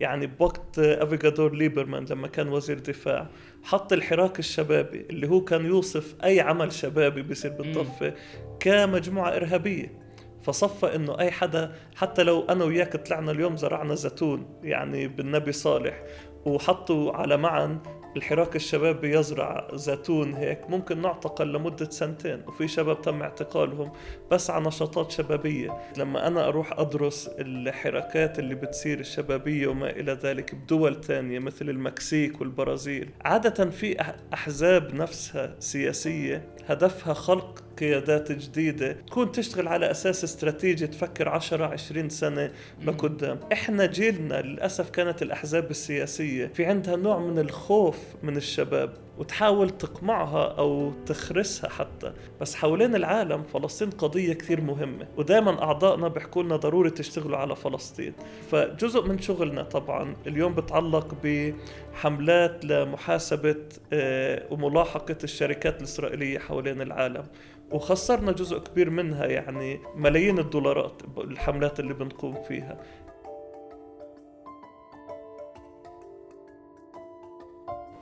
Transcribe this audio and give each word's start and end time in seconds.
يعني 0.00 0.26
بوقت 0.26 0.78
أفيغدور 0.78 1.54
ليبرمان 1.54 2.04
لما 2.10 2.28
كان 2.28 2.48
وزير 2.48 2.78
دفاع 2.78 3.26
حط 3.62 3.92
الحراك 3.92 4.38
الشبابي 4.38 5.06
اللي 5.10 5.28
هو 5.28 5.40
كان 5.40 5.66
يوصف 5.66 6.14
أي 6.24 6.40
عمل 6.40 6.72
شبابي 6.72 7.22
بيصير 7.22 7.50
بالضفه 7.50 8.14
كمجموعة 8.60 9.36
إرهابية. 9.36 10.06
فصفى 10.42 10.94
إنه 10.94 11.18
أي 11.18 11.30
حدا 11.30 11.72
حتى 11.96 12.22
لو 12.22 12.42
أنا 12.42 12.64
وياك 12.64 12.96
طلعنا 12.96 13.30
اليوم 13.30 13.56
زرعنا 13.56 13.94
زيتون 13.94 14.60
يعني 14.62 15.08
بالنبي 15.08 15.52
صالح 15.52 16.02
وحطوا 16.46 17.12
على 17.12 17.36
معن 17.36 17.78
الحراك 18.16 18.56
الشبابي 18.56 19.18
يزرع 19.18 19.68
زيتون 19.74 20.34
هيك 20.34 20.70
ممكن 20.70 21.02
نعتقل 21.02 21.52
لمدة 21.52 21.90
سنتين 21.90 22.42
وفي 22.46 22.68
شباب 22.68 23.02
تم 23.02 23.22
اعتقالهم 23.22 23.92
بس 24.30 24.50
على 24.50 24.66
نشاطات 24.66 25.10
شبابية. 25.10 25.78
لما 25.98 26.26
أنا 26.26 26.48
أروح 26.48 26.80
أدرس 26.80 27.30
الحراكات 27.38 28.38
اللي 28.38 28.54
بتصير 28.54 29.00
الشبابية 29.00 29.66
وما 29.66 29.90
إلى 29.90 30.12
ذلك 30.12 30.54
بدول 30.54 31.00
تانية 31.00 31.38
مثل 31.38 31.70
المكسيك 31.70 32.40
والبرازيل 32.40 33.10
عادة 33.24 33.70
في 33.70 34.14
أحزاب 34.34 34.94
نفسها 34.94 35.54
سياسية 35.58 36.48
هدفها 36.66 37.14
خلق 37.14 37.65
قيادات 37.78 38.32
جديدة 38.32 38.92
تكون 38.92 39.32
تشتغل 39.32 39.68
على 39.68 39.90
أساس 39.90 40.24
استراتيجي 40.24 40.86
تفكر 40.86 41.28
10 41.28 41.64
20 41.64 42.08
سنة 42.08 42.50
لقدام. 42.84 43.40
إحنا 43.52 43.86
جيلنا 43.86 44.42
للأسف 44.42 44.90
كانت 44.90 45.22
الأحزاب 45.22 45.70
السياسية 45.70 46.46
في 46.46 46.64
عندها 46.64 46.96
نوع 46.96 47.18
من 47.18 47.38
الخوف 47.38 47.98
من 48.22 48.36
الشباب 48.36 48.92
وتحاول 49.18 49.70
تقمعها 49.70 50.54
أو 50.58 50.92
تخرسها 51.06 51.70
حتى. 51.70 52.12
بس 52.40 52.54
حوالين 52.54 52.94
العالم 52.94 53.42
فلسطين 53.42 53.90
قضية 53.90 54.32
كثير 54.32 54.60
مهمة 54.60 55.06
ودائما 55.16 55.62
أعضائنا 55.62 56.08
بيحكوا 56.08 56.42
لنا 56.42 56.56
ضروري 56.56 56.90
تشتغلوا 56.90 57.38
على 57.38 57.56
فلسطين. 57.56 58.12
فجزء 58.50 59.08
من 59.08 59.18
شغلنا 59.20 59.62
طبعا 59.62 60.16
اليوم 60.26 60.54
بتعلق 60.54 61.14
بحملات 61.24 62.64
لمحاسبة 62.64 63.56
آه، 63.92 64.42
وملاحقة 64.50 65.16
الشركات 65.24 65.78
الإسرائيلية 65.78 66.38
حوالين 66.38 66.80
العالم. 66.82 67.24
وخسرنا 67.72 68.32
جزء 68.32 68.58
كبير 68.58 68.90
منها 68.90 69.26
يعني 69.26 69.80
ملايين 69.94 70.38
الدولارات 70.38 71.02
الحملات 71.18 71.80
اللي 71.80 71.94
بنقوم 71.94 72.42
فيها. 72.42 72.82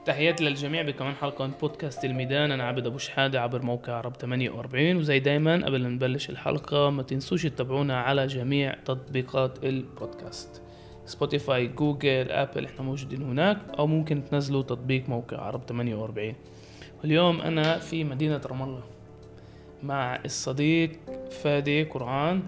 تحياتي 0.05 0.45
للجميع 0.45 0.83
بكمان 0.83 1.15
حلقة 1.15 1.47
من 1.47 1.53
بودكاست 1.61 2.05
الميدان. 2.05 2.53
أنا 2.53 2.65
عبد 2.65 2.87
أبو 2.87 2.98
شحادة 2.98 3.41
عبر 3.41 3.62
موقع 3.62 3.93
عرب 3.93 4.17
48 4.17 4.97
وزي 4.97 5.19
دايما 5.19 5.67
قبل 5.67 5.83
ما 5.83 5.89
نبلش 5.89 6.31
الحلقة 6.31 6.91
ما 6.91 7.03
تنسوش 7.03 7.43
تتابعونا 7.43 8.01
على 8.01 8.27
جميع 8.27 8.75
تطبيقات 8.84 9.65
البودكاست. 9.65 10.62
Spotify 11.06 11.67
Google 11.67 12.31
Apple 12.31 12.64
إحنا 12.65 12.83
موجودين 12.83 13.23
هناك 13.23 13.59
أو 13.78 13.87
ممكن 13.87 14.25
تنزلوا 14.25 14.62
تطبيق 14.62 15.09
موقع 15.09 15.37
عرب 15.37 15.62
48 15.69 16.34
واليوم 17.01 17.41
أنا 17.41 17.78
في 17.78 18.05
مدينة 18.05 18.41
رام 18.47 18.62
الله. 18.62 18.94
مع 19.85 20.21
الصديق 20.25 20.91
فادي 21.43 21.83
قرآن. 21.83 22.43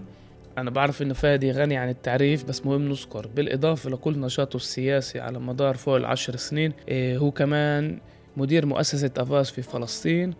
أنا 0.59 0.71
بعرف 0.71 1.03
إنه 1.03 1.15
فادي 1.15 1.53
غني 1.53 1.77
عن 1.77 1.89
التعريف 1.89 2.45
بس 2.45 2.67
مهم 2.67 2.89
نذكر 2.89 3.27
بالإضافة 3.27 3.91
لكل 3.91 4.21
نشاطه 4.21 4.57
السياسي 4.57 5.21
على 5.21 5.39
مدار 5.39 5.75
فوق 5.77 5.97
العشر 5.97 6.37
سنين. 6.37 6.73
إيه 6.89 7.19
هو 7.19 7.31
كمان 7.31 7.99
مدير 8.37 8.67
مؤسسة 8.67 9.11
أفاس 9.17 9.51
في 9.51 9.63
فلسطين. 9.63 10.35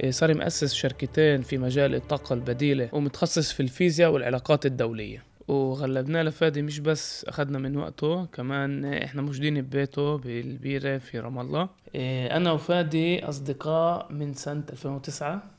إيه 0.00 0.10
صار 0.10 0.34
مؤسس 0.34 0.74
شركتين 0.74 1.42
في 1.42 1.58
مجال 1.58 1.94
الطاقة 1.94 2.34
البديلة 2.34 2.88
ومتخصص 2.92 3.52
في 3.52 3.60
الفيزياء 3.60 4.10
والعلاقات 4.10 4.66
الدولية. 4.66 5.22
وغلبناه 5.48 6.22
لفادي 6.22 6.62
مش 6.62 6.80
بس 6.80 7.24
أخذنا 7.24 7.58
من 7.58 7.76
وقته 7.76 8.24
كمان 8.24 8.84
إحنا 8.84 9.22
موجودين 9.22 9.62
ببيته 9.62 10.18
بالبيرة 10.18 10.98
في 10.98 11.18
رام 11.18 11.38
الله. 11.38 11.68
إيه 11.94 12.36
أنا 12.36 12.52
وفادي 12.52 13.24
أصدقاء 13.24 14.12
من 14.12 14.34
سنة 14.34 14.62
2009 14.72 15.55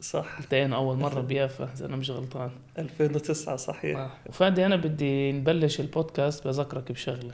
صح. 0.00 0.38
التقينا 0.40 0.76
أول 0.76 0.96
مرة 0.96 1.20
بيافا 1.20 1.68
إذا 1.76 1.86
أنا 1.86 1.96
مش 1.96 2.10
غلطان. 2.10 2.50
2009 2.78 3.56
صحيح. 3.56 3.98
آه. 3.98 4.10
وفادي 4.26 4.66
أنا 4.66 4.76
بدي 4.76 5.32
نبلش 5.32 5.80
البودكاست 5.80 6.46
بذكرك 6.46 6.92
بشغلة. 6.92 7.32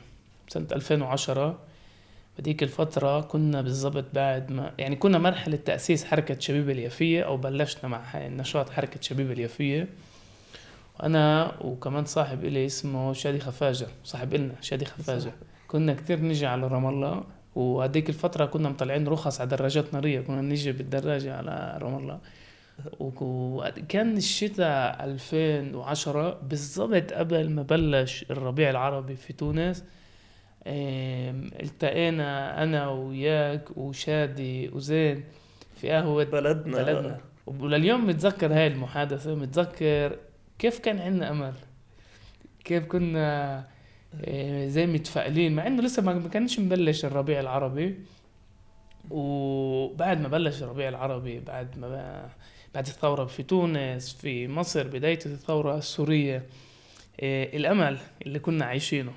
سنة 0.49 0.67
2010 0.73 1.59
بديك 2.39 2.63
الفترة 2.63 3.21
كنا 3.21 3.63
بالضبط 3.63 4.05
بعد 4.15 4.53
ما 4.53 4.73
يعني 4.79 4.97
كنا 4.97 5.19
مرحلة 5.19 5.57
تأسيس 5.57 6.05
حركة 6.05 6.39
شبيبة 6.39 6.73
اليافية 6.73 7.23
أو 7.23 7.37
بلشنا 7.37 7.89
مع 7.89 8.05
نشاط 8.17 8.71
حركة 8.71 9.01
شبيبة 9.01 9.33
اليافية. 9.33 9.89
وأنا 11.01 11.53
وكمان 11.61 12.05
صاحب 12.05 12.45
إلي 12.45 12.67
اسمه 12.67 13.13
شادي 13.13 13.41
خفاجة 13.41 13.87
صاحب 14.05 14.35
إلنا 14.35 14.55
شادي 14.61 14.85
خفاجة. 14.85 15.33
كنا 15.69 15.95
كتير 15.95 16.21
نجي 16.21 16.47
على 16.47 16.67
رام 16.67 16.87
الله. 16.87 17.25
وهديك 17.55 18.09
الفترة 18.09 18.45
كنا 18.45 18.69
مطلعين 18.69 19.09
رخص 19.09 19.41
على 19.41 19.51
دراجات 19.51 19.95
نارية 19.95 20.21
كنا 20.21 20.41
نيجي 20.41 20.73
بالدراجة 20.73 21.37
على 21.37 21.79
رام 21.83 21.99
الله. 21.99 22.19
وكان 23.01 24.17
الشتاء 24.17 25.05
2010 25.05 26.41
بالضبط 26.43 27.13
قبل 27.13 27.51
ما 27.51 27.63
بلش 27.63 28.25
الربيع 28.31 28.71
العربي 28.71 29.17
في 29.17 29.33
تونس. 29.33 29.85
التقينا 31.63 32.63
أنا 32.63 32.89
وياك 32.89 33.77
وشادي 33.77 34.69
وزين 34.69 35.25
في 35.77 35.91
قهوة 35.91 36.25
بلدنا. 36.25 36.83
بلدنا. 36.83 37.21
ولليوم 37.47 38.07
متذكر 38.07 38.53
هاي 38.53 38.67
المحادثة 38.67 39.35
متذكر 39.35 40.17
كيف 40.59 40.79
كان 40.79 40.99
عندنا 40.99 41.31
أمل. 41.31 41.55
كيف 42.65 42.85
كنا 42.85 43.65
زي 44.67 44.87
متفائلين 44.87 45.55
مع 45.55 45.67
إنه 45.67 45.83
لسه 45.83 46.03
ما 46.03 46.29
كانش 46.29 46.59
مبلش 46.61 47.05
الربيع 47.05 47.41
العربي. 47.41 47.99
وبعد 49.11 50.21
ما 50.21 50.29
بلش 50.29 50.63
الربيع 50.63 50.89
العربي 50.89 51.41
بعد 51.41 51.79
ما 51.79 52.29
بعد 52.75 52.87
الثورة 52.87 53.25
في 53.25 53.43
تونس 53.43 54.13
في 54.13 54.49
مصر 54.49 54.89
بداية 54.89 55.19
الثورة 55.27 55.79
السورية 55.79 56.43
إيه 57.23 57.57
الأمل 57.57 57.99
اللي 58.27 58.39
كنا 58.39 58.65
عايشينه. 58.65 59.13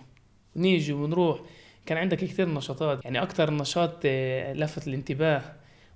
نيجي 0.55 0.93
ونروح 0.93 1.39
كان 1.85 1.97
عندك 1.97 2.17
كثير 2.17 2.49
نشاطات 2.49 3.05
يعني 3.05 3.21
أكثر 3.21 3.53
نشاط 3.53 4.05
إيه 4.05 4.53
لفت 4.53 4.87
الانتباه. 4.87 5.41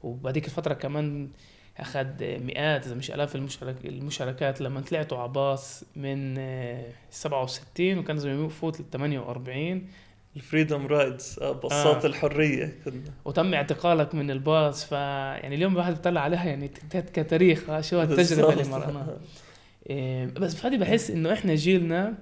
وبهذيك 0.04 0.46
الفترة 0.46 0.74
كمان 0.74 1.30
أخذ 1.78 2.08
مئات 2.22 2.86
إذا 2.86 2.96
مش 2.96 3.12
آلاف 3.12 3.36
المشارك 3.36 3.86
المشاركات 3.86 4.62
لما 4.62 4.82
طلعتوا 4.82 5.18
عباس 5.18 5.86
من 5.96 6.38
إيه 6.38 6.94
67 7.12 7.98
وكان 7.98 8.16
لازم 8.16 8.46
يفوت 8.46 8.80
لل 8.80 8.90
48 8.90 9.88
الفريدوم 10.36 10.88
رايدز 10.88 11.40
باصات 11.40 12.06
آه. 12.06 12.08
الحرية 12.08 12.76
كنا. 12.86 13.14
وتم 13.26 13.54
اعتقالك 13.54 14.16
من 14.16 14.32
الباص 14.32 14.86
ف 14.86 14.92
يعني 14.92 15.56
اليوم 15.56 15.74
الواحد 15.74 15.94
بيطلع 15.94 16.22
عليها 16.22 16.46
يعني 16.46 16.68
كتاريخ 16.90 17.80
شو 17.82 18.02
التجربة 18.02 18.54
اللي 18.54 18.64
مرقناها. 18.64 19.18
إيه 19.90 20.26
بس 20.26 20.56
فادي 20.56 20.78
بحس 20.78 21.12
إنه 21.12 21.34
إحنا 21.34 21.56
جيلنا 21.56 22.14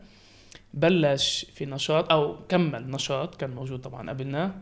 بلش 0.74 1.46
في 1.54 1.66
نشاط 1.66 2.12
أو 2.12 2.38
كمل 2.50 2.92
نشاط 2.92 3.36
كان 3.36 3.50
موجود 3.50 3.82
طبعا 3.82 4.10
قبلنا 4.10 4.62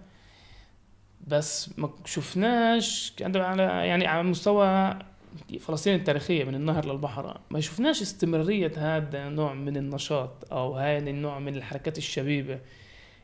بس 1.28 1.79
ما 1.79 1.90
شفناش 2.06 3.14
على 3.22 3.64
يعني 3.64 4.08
على 4.08 4.24
مستوى 4.24 5.00
فلسطين 5.59 5.96
التاريخية 5.96 6.44
من 6.44 6.56
النهر 6.56 6.85
للبحر 6.85 7.41
ما 7.52 7.59
شفناش 7.59 8.02
استمرارية 8.02 8.72
هذا 8.78 9.28
النوع 9.28 9.53
من 9.53 9.78
النشاط 9.78 10.53
أو 10.53 10.75
هذا 10.75 11.09
النوع 11.09 11.40
من 11.40 11.56
الحركات 11.56 11.97
الشبيبة. 11.97 12.59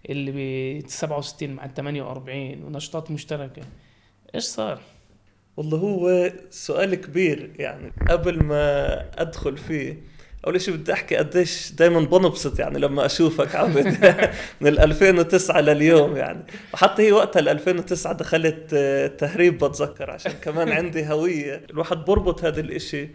اللي 0.09 0.31
ب 0.81 0.87
67 0.87 1.49
مع 1.49 1.65
ال 1.65 1.73
48 1.73 2.63
ونشاطات 2.63 3.11
مشتركة. 3.11 3.61
إيش 4.35 4.43
صار؟ 4.43 4.79
والله 5.57 5.77
هو 5.77 6.31
سؤال 6.49 6.95
كبير 6.95 7.51
يعني. 7.59 7.91
قبل 8.09 8.43
ما 8.43 8.95
أدخل 9.21 9.57
فيه 9.57 10.13
أول 10.47 10.61
شيء 10.61 10.73
بدي 10.75 10.93
أحكي 10.93 11.15
قديش 11.15 11.71
دائما 11.71 11.99
بنبسط 11.99 12.59
يعني 12.59 12.79
لما 12.79 13.05
أشوفك 13.05 13.55
عبد 13.55 13.87
من 14.61 14.67
2009 14.67 15.61
لليوم 15.61 16.15
يعني. 16.15 16.43
وحتى 16.73 17.01
هي 17.01 17.11
وقتها 17.11 17.39
ال 17.39 17.49
2009 17.49 18.13
دخلت 18.13 18.75
تهريب 19.19 19.57
بتذكر 19.57 20.11
عشان 20.11 20.31
كمان 20.31 20.71
عندي 20.77 21.05
هوية. 21.07 21.65
الواحد 21.69 21.97
بربط 21.97 22.45
هذا 22.45 22.61
الإشي 22.61 23.09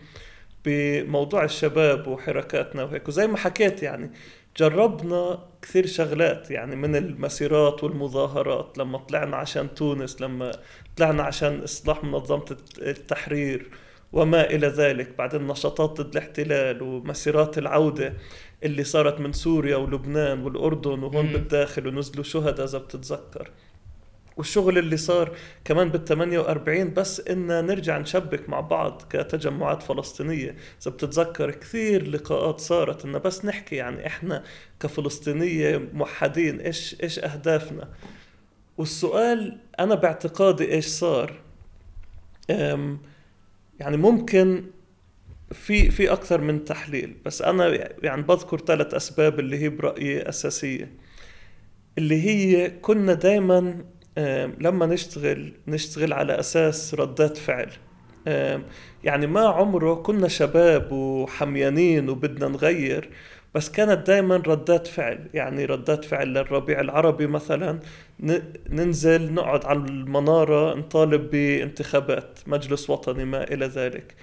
بموضوع 0.65 1.45
الشباب 1.45 2.07
وحركاتنا 2.07 2.85
وهيك. 2.85 3.09
وزي 3.09 3.27
ما 3.27 3.37
حكيت 3.37 3.83
يعني 3.83 4.11
جربنا 4.59 5.49
كثير 5.63 5.87
شغلات 5.87 6.51
يعني 6.51 6.77
من 6.77 6.97
المسيرات 6.97 7.85
والمظاهرات 7.85 8.79
لما 8.79 8.99
طلعنا 8.99 9.37
عشان 9.37 9.75
تونس 9.75 10.21
لما 10.21 10.53
طلعنا 10.97 11.23
عشان 11.23 11.63
إصلاح 11.63 12.05
منظمة 12.05 12.57
التحرير 12.79 13.71
وما 14.13 14.51
إلى 14.51 14.67
ذلك. 14.67 15.19
بعدين 15.19 15.47
نشاطات 15.47 16.01
ضد 16.01 16.17
الاحتلال 16.17 16.83
ومسيرات 16.83 17.59
العودة 17.59 18.15
اللي 18.63 18.85
صارت 18.85 19.21
من 19.21 19.33
سوريا 19.33 19.77
ولبنان 19.77 20.43
والأردن 20.43 21.03
وهون 21.03 21.27
بالداخل 21.27 21.87
ونزلوا 21.87 22.25
شهداء 22.25 22.67
إذا 22.67 22.79
بتتذكر. 22.79 23.51
والشغل 24.39 24.79
اللي 24.79 24.97
صار 24.97 25.37
كمان 25.65 25.89
بال 25.89 26.05
48 26.05 26.95
بس 26.95 27.21
إن 27.21 27.47
نرجع 27.47 27.99
نشبك 27.99 28.49
مع 28.49 28.61
بعض 28.61 29.03
كتجمعات 29.11 29.83
فلسطينية. 29.83 30.57
إذا 30.83 30.91
بتتذكر 30.91 31.51
كثير 31.51 32.09
لقاءات 32.11 32.61
صارت 32.61 33.05
إن 33.05 33.19
بس 33.19 33.45
نحكي 33.45 33.77
يعني 33.77 34.07
إحنا 34.07 34.45
كفلسطينية 34.81 35.89
موحدين 35.93 36.61
إيش 36.61 36.97
إيش 37.03 37.19
أهدافنا؟ 37.19 37.89
والسؤال 38.79 39.59
أنا 39.81 39.95
باعتقادي 39.95 40.73
إيش 40.73 40.87
صار؟ 40.87 41.33
يعني 43.81 43.97
ممكن 43.97 44.65
في 45.53 45.91
في 45.91 46.13
أكثر 46.13 46.41
من 46.41 46.65
تحليل 46.65 47.17
بس 47.25 47.43
أنا 47.43 47.93
يعني 48.03 48.23
بذكر 48.23 48.59
ثلاث 48.59 48.95
أسباب 48.95 49.41
اللي 49.41 49.59
هي 49.59 49.69
برأيي 49.69 50.29
أساسية. 50.29 50.93
اللي 51.99 52.23
هي 52.23 52.71
كنا 52.71 53.15
دائما 53.15 53.85
لما 54.61 54.87
نشتغل 54.87 55.53
نشتغل 55.69 56.13
على 56.13 56.41
أساس 56.41 56.95
ردات 56.95 57.37
فعل. 57.37 57.71
يعني 59.05 59.27
ما 59.27 59.41
عمره 59.49 59.95
كنا 59.95 60.29
شباب 60.29 60.93
وحميانين 60.93 62.09
وبدنا 62.09 62.49
نغير 62.49 63.09
بس 63.55 63.71
كانت 63.71 64.07
دائما 64.07 64.37
ردات 64.37 64.87
فعل. 64.87 65.29
يعني 65.35 65.65
ردات 65.65 66.05
فعل 66.05 66.29
للربيع 66.29 66.81
العربي 66.81 67.27
مثلا 67.27 67.81
ننزل 68.71 69.33
نقعد 69.35 69.65
على 69.65 69.79
المنارة 69.79 70.75
نطالب 70.75 71.31
بانتخابات 71.31 72.39
مجلس 72.47 72.91
وطني 72.91 73.25
ما 73.25 73.45
إلى 73.45 73.67
ذلك. 73.67 74.15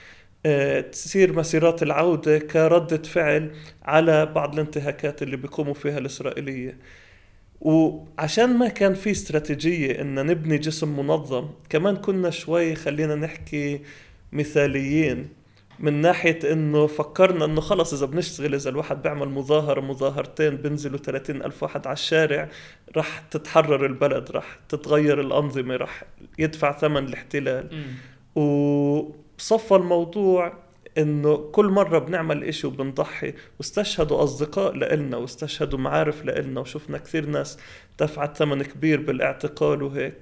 آه، 0.46 0.82
تصير 0.82 1.34
مسيرات 1.34 1.84
العودة 1.84 2.38
كردة 2.38 2.98
فعل 3.04 3.52
على 3.84 4.26
بعض 4.26 4.54
الانتهاكات 4.54 5.24
اللي 5.24 5.38
بيقوموا 5.38 5.74
فيها 5.74 5.98
الإسرائيلية. 5.98 6.78
وعشان 7.62 8.57
ما 8.57 8.68
كان 8.68 8.94
في 8.94 9.12
استراتيجية 9.12 10.02
إن 10.02 10.25
نبني 10.25 10.57
جسم 10.57 11.00
منظم 11.00 11.50
كمان 11.69 11.96
كنا 11.96 12.30
شوي 12.30 12.75
خلينا 12.75 13.16
نحكي 13.16 13.81
مثاليين 14.31 15.30
من 15.80 16.02
ناحية 16.02 16.40
إنه 16.52 16.88
فكرنا 16.88 17.46
إنه 17.46 17.62
خلص 17.62 17.94
إذا 17.94 18.06
بنشتغل 18.06 18.56
إذا 18.56 18.69
الواحد 18.69 19.02
بيعمل 19.02 19.30
مظاهرة 19.30 19.81
مظاهرتين 19.81 20.56
بنزلوا 20.56 20.98
30 20.98 21.42
ألف 21.42 21.63
واحد 21.63 21.88
على 21.88 21.94
الشارع 21.94 22.50
رح 22.98 23.19
تتحرر 23.19 23.86
البلد 23.86 24.31
رح 24.31 24.60
تتغير 24.69 25.22
الأنظمة 25.22 25.75
رح 25.75 26.04
يدفع 26.40 26.78
ثمن 26.78 27.06
الاحتلال. 27.06 27.69
وصفى 28.36 29.75
الموضوع 29.75 30.54
إنه 30.98 31.38
كل 31.38 31.66
مرة 31.66 32.00
بنعمل 32.00 32.44
إشي 32.44 32.68
وبنضحي 32.68 33.34
واستشهدوا 33.60 34.24
أصدقاء 34.24 34.74
لإلنا 34.74 35.18
واستشهدوا 35.18 35.80
معارف 35.80 36.26
لإلنا 36.26 36.60
وشفنا 36.60 36.98
كثير 36.98 37.26
ناس 37.26 37.60
دفعت 38.00 38.38
ثمن 38.38 38.64
كبير 38.64 39.02
بالاعتقال 39.02 39.84
وهيك 39.84 40.14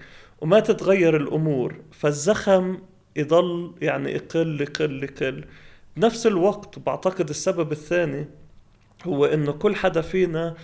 وما 0.41 0.59
تتغير 0.59 1.17
الأمور. 1.17 1.75
فالزخم 1.91 2.77
يضل 3.15 3.75
يعني 3.81 4.11
يقل 4.11 4.61
يقل 4.61 5.03
يقل. 5.03 5.45
بنفس 5.97 6.27
الوقت 6.27 6.79
بعتقد 6.79 7.29
السبب 7.29 7.71
الثاني 7.71 8.25
هو 9.05 9.25
إنه 9.25 9.51
كل 9.51 9.75
حدا 9.75 10.01
فينا 10.01 10.55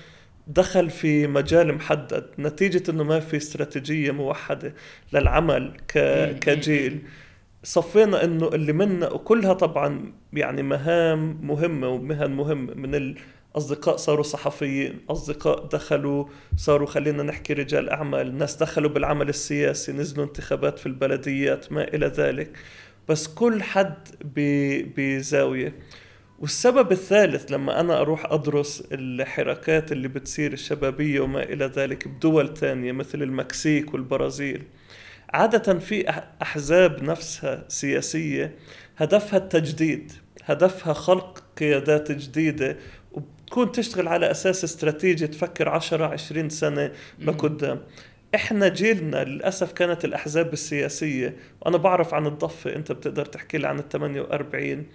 دخل 0.47 0.89
في 0.89 1.27
مجال 1.27 1.73
محدد 1.73 2.25
نتيجة 2.39 2.91
إنه 2.91 3.03
ما 3.03 3.19
في 3.19 3.37
استراتيجية 3.37 4.11
موحدة 4.11 4.73
للعمل. 5.13 5.77
كجيل. 6.41 6.99
صفينا 7.63 8.23
إنه 8.23 8.47
اللي 8.47 8.73
منا 8.73 9.09
وكلها 9.09 9.53
طبعا 9.53 10.13
يعني 10.33 10.63
مهام 10.63 11.39
مهمة 11.47 11.87
ومهن 11.89 12.31
مهمة 12.31 12.73
من 12.73 12.95
الأصدقاء 13.55 13.95
صاروا 13.97 14.23
صحفيين 14.23 14.99
أصدقاء 15.09 15.65
دخلوا 15.65 16.25
صاروا 16.57 16.87
خلينا 16.87 17.23
نحكي 17.23 17.53
رجال 17.53 17.89
أعمال 17.89 18.37
ناس 18.37 18.55
دخلوا 18.55 18.89
بالعمل 18.89 19.29
السياسي 19.29 19.91
نزلوا 19.91 20.25
انتخابات 20.25 20.79
في 20.79 20.85
البلديات 20.85 21.71
ما 21.71 21.83
إلى 21.83 22.05
ذلك. 22.07 22.51
بس 23.09 23.27
كل 23.27 23.63
حد 23.63 24.07
بزاوية. 24.97 25.73
والسبب 26.39 26.91
الثالث 26.91 27.51
لما 27.51 27.79
أنا 27.79 28.01
أروح 28.01 28.25
أدرس 28.33 28.83
الحركات 28.91 29.91
اللي 29.91 30.07
بتصير 30.07 30.53
الشبابية 30.53 31.19
وما 31.19 31.43
إلى 31.43 31.65
ذلك 31.65 32.07
بدول 32.07 32.53
تانية 32.53 32.91
مثل 32.91 33.23
المكسيك 33.23 33.93
والبرازيل 33.93 34.63
عادة 35.33 35.79
في 35.79 36.09
أحزاب 36.41 37.03
نفسها 37.03 37.63
سياسية 37.67 38.55
هدفها 38.97 39.37
التجديد 39.39 40.11
هدفها 40.43 40.93
خلق 40.93 41.43
قيادات 41.59 42.11
جديدة 42.11 42.77
وبتكون 43.11 43.71
تشتغل 43.71 44.07
على 44.07 44.31
أساس 44.31 44.63
استراتيجي 44.63 45.27
تفكر 45.27 45.69
10 45.69 46.05
20 46.05 46.49
سنة 46.49 46.91
لقدام. 47.19 47.81
إحنا 48.35 48.67
جيلنا 48.67 49.23
للأسف 49.23 49.71
كانت 49.71 50.05
الأحزاب 50.05 50.53
السياسية 50.53 51.35
وأنا 51.61 51.77
بعرف 51.77 52.13
عن 52.13 52.25
الضفة 52.27 52.75
أنت 52.75 52.91
بتقدر 52.91 53.25
تحكي 53.25 53.57
لي 53.57 53.67
عن 53.67 53.79
ال 53.79 53.89
48 53.89 54.85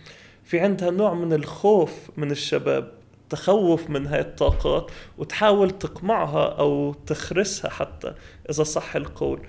في 0.44 0.60
عندها 0.60 0.90
نوع 0.90 1.14
من 1.14 1.32
الخوف 1.32 2.10
من 2.16 2.30
الشباب 2.30 2.92
تخوف 3.30 3.90
من 3.90 4.06
هاي 4.06 4.20
الطاقات 4.20 4.90
وتحاول 5.18 5.70
تقمعها 5.70 6.58
أو 6.58 6.92
تخرسها 7.06 7.70
حتى 7.70 8.14
إذا 8.50 8.62
صح 8.62 8.96
القول. 8.96 9.40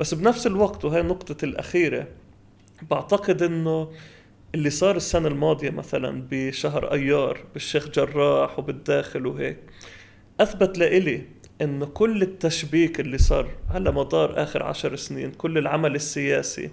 بس 0.00 0.14
بنفس 0.14 0.46
الوقت 0.46 0.84
وهي 0.84 1.00
النقطة 1.00 1.44
الأخيرة 1.44 2.06
بعتقد 2.90 3.42
إنه 3.42 3.90
اللي 4.54 4.70
صار 4.70 4.96
السنة 4.96 5.28
الماضية 5.28 5.70
مثلا 5.70 6.22
بشهر 6.30 6.92
أيار 6.92 7.44
بالشيخ 7.52 7.88
جراح 7.88 8.58
وبالداخل 8.58 9.26
وهيك 9.26 9.56
أثبت 10.40 10.78
لإلي 10.78 11.22
إنه 11.60 11.86
كل 11.86 12.22
التشبيك 12.22 13.00
اللي 13.00 13.18
صار 13.18 13.48
على 13.70 13.92
مدار 13.92 14.42
آخر 14.42 14.62
عشر 14.62 14.96
سنين 14.96 15.32
كل 15.32 15.58
العمل 15.58 15.94
السياسي 15.94 16.70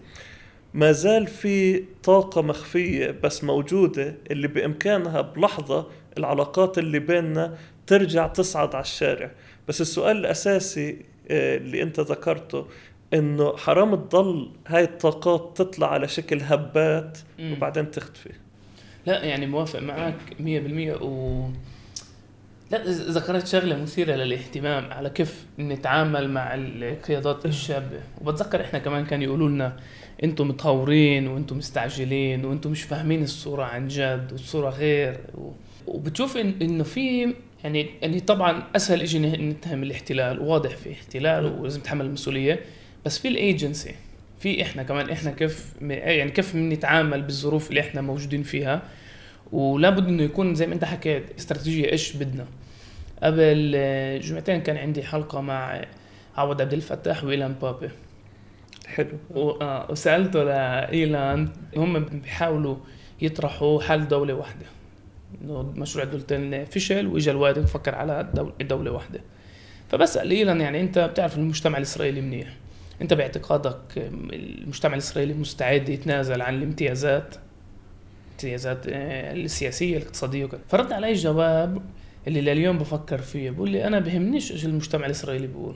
ما 0.74 0.92
زال 0.92 1.28
في 1.28 1.84
طاقة 2.04 2.42
مخفية 2.42 3.12
بس 3.12 3.44
موجودة 3.44 4.16
اللي 4.32 4.48
بإمكانها 4.48 5.22
بلحظة 5.22 5.88
العلاقات 6.18 6.78
اللي 6.78 7.00
بيننا 7.00 7.58
ترجع 7.88 8.28
تصعد 8.28 8.76
على 8.76 8.84
الشارع. 8.84 9.32
بس 9.68 9.82
السؤال 9.82 10.18
الأساسي 10.18 10.98
آه، 11.30 11.58
اللي 11.58 11.82
أنت 11.82 12.00
ذكرته 12.00 12.68
إنه 13.14 13.58
حرام 13.58 13.96
تضل 13.96 14.50
هاي 14.68 14.84
الطاقات 14.84 15.58
تطلع 15.58 15.92
على 15.92 16.08
شكل 16.08 16.42
هبات 16.42 17.18
وبعدين 17.40 17.92
تختفي 17.92 18.30
لا 19.06 19.24
يعني 19.24 19.46
موافق 19.46 19.80
معك 19.80 20.16
100% 20.40 21.02
و 21.02 21.46
لا 22.72 22.84
ذكرت 22.88 23.48
شغلة 23.48 23.82
مثيرة 23.82 24.16
للاهتمام 24.16 24.92
على 24.92 25.10
كيف 25.10 25.46
نتعامل 25.60 26.30
مع 26.30 26.56
القيادات 26.56 27.46
الشابة. 27.46 28.00
وبتذكر 28.22 28.62
إحنا 28.62 28.80
كمان 28.80 29.06
كان 29.06 29.22
يقولوا 29.22 29.50
لنا 29.50 29.78
أنتم 30.24 30.48
متهورين 30.48 31.28
وأنتم 31.28 31.58
مستعجلين 31.58 32.46
وأنتم 32.46 32.72
مش 32.72 32.84
فاهمين 32.84 33.24
الصورة 33.24 33.64
عن 33.64 33.88
جد 33.88 34.28
والصورة 34.32 34.70
غير. 34.70 35.18
و... 35.38 35.52
وبتشوف 35.88 36.38
إن 36.38 36.54
إنه 36.62 36.84
في 36.84 37.34
يعني 37.64 37.90
يعني 38.02 38.20
طبعا 38.20 38.64
أسهل 38.76 39.10
شيء 39.10 39.22
نتهم 39.22 39.84
الاحتلال 39.84 40.40
واضح 40.40 40.76
في 40.76 40.92
احتلال 40.92 41.46
ولازم 41.46 41.80
نتحمل 41.80 42.06
المسؤولية. 42.06 42.60
بس 43.06 43.18
في 43.18 43.28
الإيجنسي. 43.28 43.96
في 44.40 44.62
إحنا 44.62 44.84
كمان 44.84 45.10
إحنا 45.10 45.32
كيف 45.32 45.74
يعني 45.82 46.32
كيف 46.32 46.56
بنتعامل 46.56 47.22
بالظروف 47.22 47.70
اللي 47.70 47.80
إحنا 47.80 48.02
موجودين 48.02 48.44
فيها. 48.44 48.82
ولابد 49.52 50.08
إنه 50.08 50.24
يكون 50.24 50.56
زي 50.56 50.68
ما 50.68 50.74
أنت 50.74 50.86
حكيت 50.86 51.24
استراتيجية 51.40 51.92
إيش 51.92 52.14
بدنا. 52.14 52.46
قبل 53.24 53.72
جمعتين 54.24 54.62
كان 54.62 54.78
عندي 54.78 55.04
حلقة 55.04 55.42
مع 55.42 55.86
عوض 56.38 56.62
عبد 56.62 56.74
الفتاح 56.74 57.24
وإيلان 57.24 57.54
بابي. 57.62 57.90
حلو. 58.88 59.08
آه، 59.36 59.92
وسألته 59.92 60.44
لايلان 60.44 61.50
هم 61.78 62.00
بيحاولوا 62.00 62.76
يطرحوا 63.22 63.82
حل 63.82 64.08
دولة 64.08 64.34
واحدة. 64.34 64.66
إنه 65.42 65.62
مشروع 65.62 66.06
الدولتين 66.06 66.66
فشل 66.66 67.08
واجى 67.08 67.32
الوقت 67.32 67.60
نفكر 67.60 67.96
على 67.96 68.30
دولة 68.62 68.92
واحدة. 68.92 69.22
فبسأل 69.90 70.32
إيلان 70.32 70.62
يعني 70.62 70.82
أنت 70.82 71.00
بتعرف 71.00 71.38
المجتمع 71.38 71.78
الإسرائيلي 71.78 72.22
منيح؟ 72.22 72.48
انت 73.02 73.14
باعتقادك 73.14 73.78
المجتمع 74.34 74.94
الإسرائيلي 74.94 75.34
مستعد 75.34 75.90
يتنازل 75.90 76.42
عن 76.42 76.56
الامتيازات 76.56 77.36
الامتيازات 78.36 78.88
آه، 78.88 79.34
السياسية 79.34 79.98
الاقتصادية 79.98 80.46
وكذا. 80.46 80.62
فرد 80.68 80.92
علي 80.92 81.14
جواب 81.14 81.82
اللي 82.28 82.42
لليوم 82.42 82.78
بفكر 82.78 83.18
فيه 83.18 83.50
بقول 83.50 83.70
لي 83.70 83.88
أنا 83.88 84.00
بهمنيش 84.00 84.52
إيش 84.52 84.66
المجتمع 84.66 85.06
الإسرائيلي 85.06 85.48
بيقول. 85.48 85.76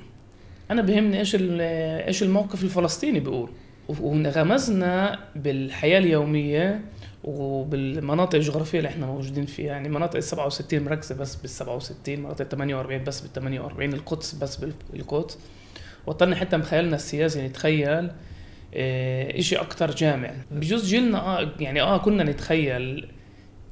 أنا 0.72 0.82
بهمني 0.82 1.20
إيش 1.20 1.36
إيش 1.40 2.24
الموقف 2.24 2.64
الفلسطيني 2.64 3.20
بيقول. 3.20 3.50
وانغمزنا 3.90 5.20
بالحياة 5.36 6.00
اليومية 6.00 6.82
وبالمناطق 7.24 8.36
الجغرافية 8.36 8.78
اللي 8.78 8.90
إحنا 8.90 9.06
موجودين 9.06 9.46
فيها. 9.46 9.72
يعني 9.72 9.90
مناطق 9.90 10.16
ال 10.16 10.24
67 10.24 10.84
مركزه 10.84 11.16
بس 11.16 11.36
بال 11.36 11.50
67 11.50 12.20
مناطق 12.20 12.46
48 12.46 13.04
بس 13.04 13.22
بال 13.22 13.34
48 13.34 13.94
القدس 13.94 14.36
بس 14.36 14.56
بالقدس 14.94 15.38
وطلنا 16.08 16.36
حتى 16.36 16.58
بخيالنا 16.58 16.96
السياسي 16.96 17.48
نتخيل 17.48 18.12
آه، 18.74 19.40
إشي 19.40 19.56
أكتر 19.56 19.92
جامع. 19.92 20.34
بجوز 20.52 20.86
جيلنا 20.86 21.20
آه 21.20 21.52
يعني 21.60 21.82
آه 21.82 21.98
كنا 21.98 22.24
نتخيل 22.24 23.08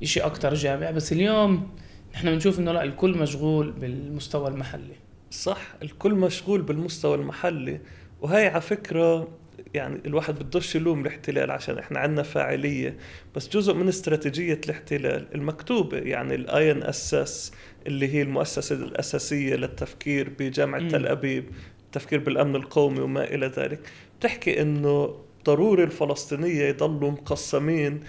إشي 0.04 0.20
أكتر 0.20 0.54
جامع 0.54 0.92
بس 0.92 1.12
اليوم 1.12 1.70
إحنا 2.16 2.32
بنشوف 2.32 2.60
إنه 2.60 2.72
لا 2.72 2.84
الكل 2.84 3.18
مشغول 3.18 3.72
بالمستوى 3.72 4.48
المحلي. 4.48 4.96
صح 5.32 5.76
الكل 5.84 6.14
مشغول 6.14 6.62
بالمستوى 6.62 7.16
المحلي. 7.16 7.80
وهي 8.22 8.48
على 8.48 8.62
فكرة 8.62 9.28
يعني 9.74 10.02
الواحد 10.06 10.40
بدوش 10.40 10.76
يلوم 10.76 11.02
الاحتلال 11.02 11.52
عشان 11.52 11.78
إحنا 11.78 12.00
عندنا 12.00 12.24
فاعلية. 12.24 12.98
بس 13.36 13.50
جزء 13.50 13.74
من 13.74 13.88
استراتيجية 13.88 14.62
الاحتلال 14.66 15.28
المكتوبة 15.36 15.98
يعني 15.98 16.36
ال 16.36 16.72
INSS 16.72 17.52
اللي 17.88 18.14
هي 18.14 18.22
المؤسسة 18.22 18.76
الأساسية 18.76 19.56
للتفكير 19.56 20.30
بجامعة 20.40 20.88
تل 20.88 21.08
أبيب. 21.08 21.46
التفكير 21.88 22.20
بالأمن 22.20 22.56
القومي 22.56 23.00
وما 23.00 23.24
إلى 23.24 23.48
ذلك. 23.48 23.80
بتحكي 24.20 24.62
إنه 24.62 25.16
ضروري 25.46 25.84
الفلسطينية 25.84 26.64
يضلوا 26.64 27.12
مقسمين 27.12 28.04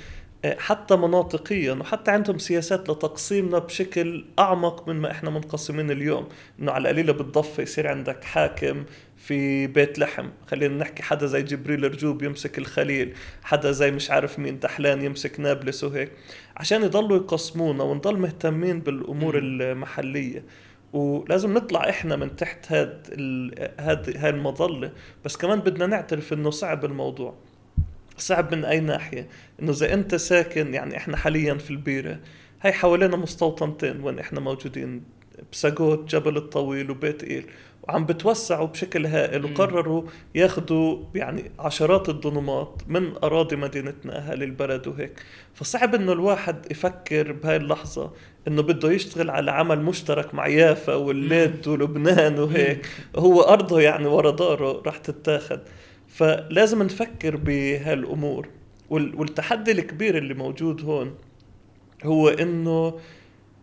آه، 0.44 0.56
حتى 0.58 0.96
مناطقيا 0.96 1.72
وحتى 1.72 2.10
عندهم 2.10 2.38
سياسات 2.38 2.90
لتقسيمنا 2.90 3.58
بشكل 3.58 4.24
أعمق 4.38 4.88
من 4.88 4.96
ما 4.96 5.10
إحنا 5.10 5.30
منقسمين 5.30 5.90
اليوم. 5.90 6.28
إنه 6.60 6.72
على 6.72 6.82
القليله 6.82 7.12
بالضفة 7.12 7.62
يصير 7.62 7.86
عندك 7.86 8.24
حاكم 8.24 8.84
في 9.16 9.66
بيت 9.66 9.98
لحم. 9.98 10.28
خلينا 10.46 10.74
نحكي 10.74 11.02
حدا 11.02 11.26
زي 11.26 11.42
جبريل 11.42 11.84
رجوب 11.84 12.22
يمسك 12.22 12.58
الخليل 12.58 13.14
حدا 13.42 13.70
زي 13.70 13.90
مش 13.90 14.10
عارف 14.10 14.38
مين 14.38 14.58
دحلان 14.58 15.02
يمسك 15.02 15.40
نابلس 15.40 15.84
وهيك. 15.84 16.12
عشان 16.56 16.82
يضلوا 16.82 17.16
يقسمونا 17.16 17.84
ونضل 17.84 18.18
مهتمين 18.18 18.80
بالأمور 18.80 19.38
المحلية. 19.38 20.44
ولازم 20.92 21.54
نطلع 21.54 21.88
إحنا 21.88 22.16
من 22.16 22.36
تحت 22.36 22.72
هاد 22.72 23.06
هاد 23.80 24.16
هاي 24.16 24.30
المظلة. 24.30 24.92
بس 25.24 25.36
كمان 25.36 25.60
بدنا 25.60 25.86
نعترف 25.86 26.32
إنه 26.32 26.50
صعب 26.50 26.84
الموضوع. 26.84 27.34
صعب 28.16 28.54
من 28.54 28.64
أي 28.64 28.80
ناحية. 28.80 29.28
إنه 29.62 29.70
إذا 29.70 29.94
أنت 29.94 30.14
ساكن 30.14 30.74
يعني 30.74 30.96
إحنا 30.96 31.16
حاليا 31.16 31.54
في 31.54 31.70
البيرة 31.70 32.20
هي 32.62 32.72
حوالينا 32.72 33.16
مستوطنتين 33.16 34.00
وين 34.00 34.18
إحنا 34.18 34.40
موجودين. 34.40 35.02
بساقوت 35.52 36.10
جبل 36.14 36.36
الطويل 36.36 36.90
وبيت 36.90 37.22
إيل. 37.24 37.46
وعم 37.88 38.06
بتوسعوا 38.06 38.66
بشكل 38.66 39.06
هائل 39.06 39.44
وقرروا 39.44 40.02
ياخذوا 40.34 40.98
يعني 41.14 41.50
عشرات 41.58 42.08
الضنومات 42.08 42.82
من 42.88 43.16
أراضي 43.24 43.56
مدينتنا 43.56 44.18
أهالي 44.18 44.44
البلد 44.44 44.86
وهيك. 44.86 45.22
فصعب 45.54 45.94
إنه 45.94 46.12
الواحد 46.12 46.66
يفكر 46.70 47.32
بهاي 47.32 47.56
اللحظة 47.56 48.12
إنه 48.48 48.62
بده 48.62 48.92
يشتغل 48.92 49.30
على 49.30 49.50
عمل 49.50 49.82
مشترك 49.82 50.34
مع 50.34 50.46
يافا 50.46 50.94
والليد 50.94 51.68
ولبنان 51.68 52.38
وهيك. 52.38 52.86
هو 53.16 53.40
أرضه 53.40 53.80
يعني 53.80 54.06
ورا 54.06 54.30
داره 54.30 54.82
راح 54.86 54.98
تتاخذ 54.98 55.58
فلازم 56.08 56.82
نفكر 56.82 57.36
بهالأمور. 57.36 58.48
والتحدي 58.90 59.72
الكبير 59.72 60.18
اللي 60.18 60.34
موجود 60.34 60.84
هون 60.84 61.14
هو 62.04 62.28
إنه 62.28 62.98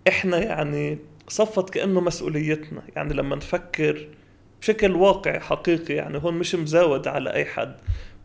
إحنا 0.07 0.37
يعني 0.37 0.97
صفت 1.27 1.69
كأنه 1.69 2.01
مسؤوليتنا. 2.01 2.81
يعني 2.95 3.13
لما 3.13 3.35
نفكر 3.35 4.07
بشكل 4.65 4.91
واقعي 4.91 5.39
حقيقي 5.39 5.93
يعني 5.93 6.17
هون 6.17 6.33
مش 6.33 6.55
مزاود 6.55 7.07
على 7.07 7.33
أي 7.33 7.45
حد. 7.45 7.75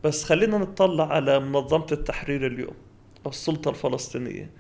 بس 0.05 0.25
خلينا 0.25 0.59
نطلع 0.59 1.13
على 1.13 1.41
منظمة 1.41 1.87
التحرير 1.93 2.47
اليوم 2.47 2.75
أو 3.27 3.31
السلطة 3.31 3.69
الفلسطينية. 3.69 4.51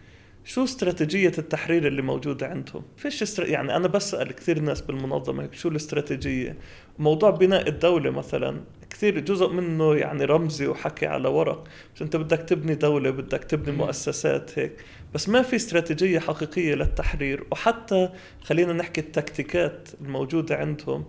شو 0.44 0.64
استراتيجية 0.64 1.32
التحرير 1.38 1.86
اللي 1.86 2.02
موجودة 2.02 2.46
عندهم؟ 2.46 2.82
فيش 2.96 3.22
استر... 3.22 3.48
يعني 3.48 3.76
أنا 3.76 3.88
بسأل 3.88 4.32
كثير 4.32 4.60
ناس 4.60 4.80
بالمنظمة 4.80 5.48
شو 5.52 5.68
الاستراتيجية؟ 5.68 6.56
موضوع 6.98 7.30
بناء 7.30 7.68
الدولة 7.68 8.10
مثلا 8.10 8.60
كثير 8.90 9.20
جزء 9.20 9.48
منه 9.48 9.94
يعني 9.94 10.24
رمزي 10.24 10.66
وحكي 10.66 11.06
على 11.06 11.28
ورق. 11.28 11.64
بس 11.96 12.02
أنت 12.02 12.16
بدك 12.16 12.38
تبني 12.38 12.74
دولة 12.74 13.10
بدك 13.10 13.44
تبني 13.44 13.76
مؤسسات 13.76 14.58
هيك. 14.58 14.72
بس 15.14 15.28
ما 15.28 15.42
في 15.42 15.56
استراتيجية 15.56 16.18
حقيقية 16.18 16.74
للتحرير 16.74 17.44
وحتى 17.52 18.08
خلينا 18.42 18.72
نحكي 18.72 19.00
التكتيكات 19.00 19.88
الموجودة 20.00 20.56
عندهم. 20.56 21.04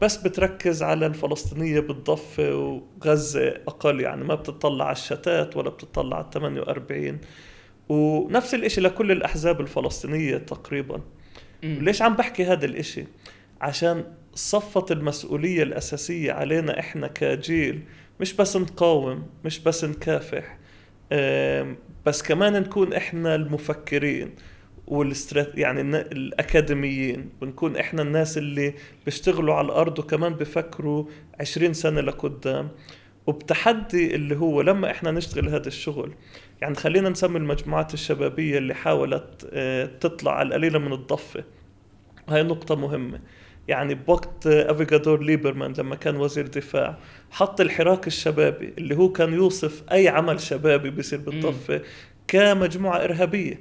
بس 0.00 0.16
بتركز 0.16 0.82
على 0.82 1.06
الفلسطينية 1.06 1.80
بالضفة 1.80 2.54
وغزة 2.54 3.48
أقل 3.48 4.00
يعني 4.00 4.24
ما 4.24 4.34
بتطلع 4.34 4.84
على 4.84 4.92
الشتات 4.92 5.56
ولا 5.56 5.70
بتطلع 5.70 6.16
على 6.16 6.26
48 6.34 7.18
ونفس 7.88 8.54
الإشي 8.54 8.80
لكل 8.80 9.12
الأحزاب 9.12 9.60
الفلسطينية 9.60 10.36
تقريبا. 10.36 11.00
مم. 11.62 11.78
ليش 11.80 12.02
عم 12.02 12.16
بحكي 12.16 12.44
هذا 12.44 12.64
الإشي؟ 12.64 13.04
عشان 13.60 14.04
صفت 14.34 14.92
المسؤولية 14.92 15.62
الأساسية 15.62 16.32
علينا 16.32 16.78
إحنا 16.80 17.06
كجيل 17.06 17.82
مش 18.20 18.32
بس 18.32 18.56
نقاوم 18.56 19.26
مش 19.44 19.58
بس 19.58 19.84
نكافح 19.84 20.58
بس 22.06 22.22
كمان 22.22 22.52
نكون 22.52 22.92
إحنا 22.92 23.34
المفكرين. 23.34 24.34
والاسترات 24.86 25.58
يعني 25.58 25.80
الأكاديميين. 25.98 27.30
ونكون 27.42 27.76
إحنا 27.76 28.02
الناس 28.02 28.38
اللي 28.38 28.74
بيشتغلوا 29.04 29.54
على 29.54 29.64
الأرض 29.64 29.98
وكمان 29.98 30.32
بفكروا 30.34 31.04
عشرين 31.40 31.72
سنة 31.72 32.00
لقدام. 32.00 32.68
وبتحدي 33.26 34.14
اللي 34.14 34.36
هو 34.36 34.62
لما 34.62 34.90
إحنا 34.90 35.10
نشتغل 35.10 35.48
هذا 35.48 35.66
الشغل 35.68 36.14
يعني 36.60 36.74
خلينا 36.74 37.08
نسمي 37.08 37.38
المجموعات 37.38 37.94
الشبابية 37.94 38.58
اللي 38.58 38.74
حاولت 38.74 39.48
آه، 39.52 39.86
تطلع 40.00 40.32
على 40.32 40.48
القليلة 40.48 40.78
من 40.78 40.92
الضفة. 40.92 41.44
هاي 42.28 42.42
نقطة 42.42 42.74
مهمة. 42.76 43.20
يعني 43.68 43.94
بوقت 43.94 44.46
افيجادور 44.46 45.22
ليبرمان 45.22 45.72
لما 45.78 45.96
كان 45.96 46.16
وزير 46.16 46.46
دفاع 46.46 46.98
حط 47.30 47.60
الحراك 47.60 48.06
الشبابي 48.06 48.72
اللي 48.78 48.96
هو 48.96 49.12
كان 49.12 49.32
يوصف 49.32 49.82
أي 49.92 50.08
عمل 50.08 50.40
شبابي 50.40 50.90
بيصير 50.90 51.18
بالضفة 51.18 51.82
كمجموعة 52.28 53.04
إرهابية. 53.04 53.60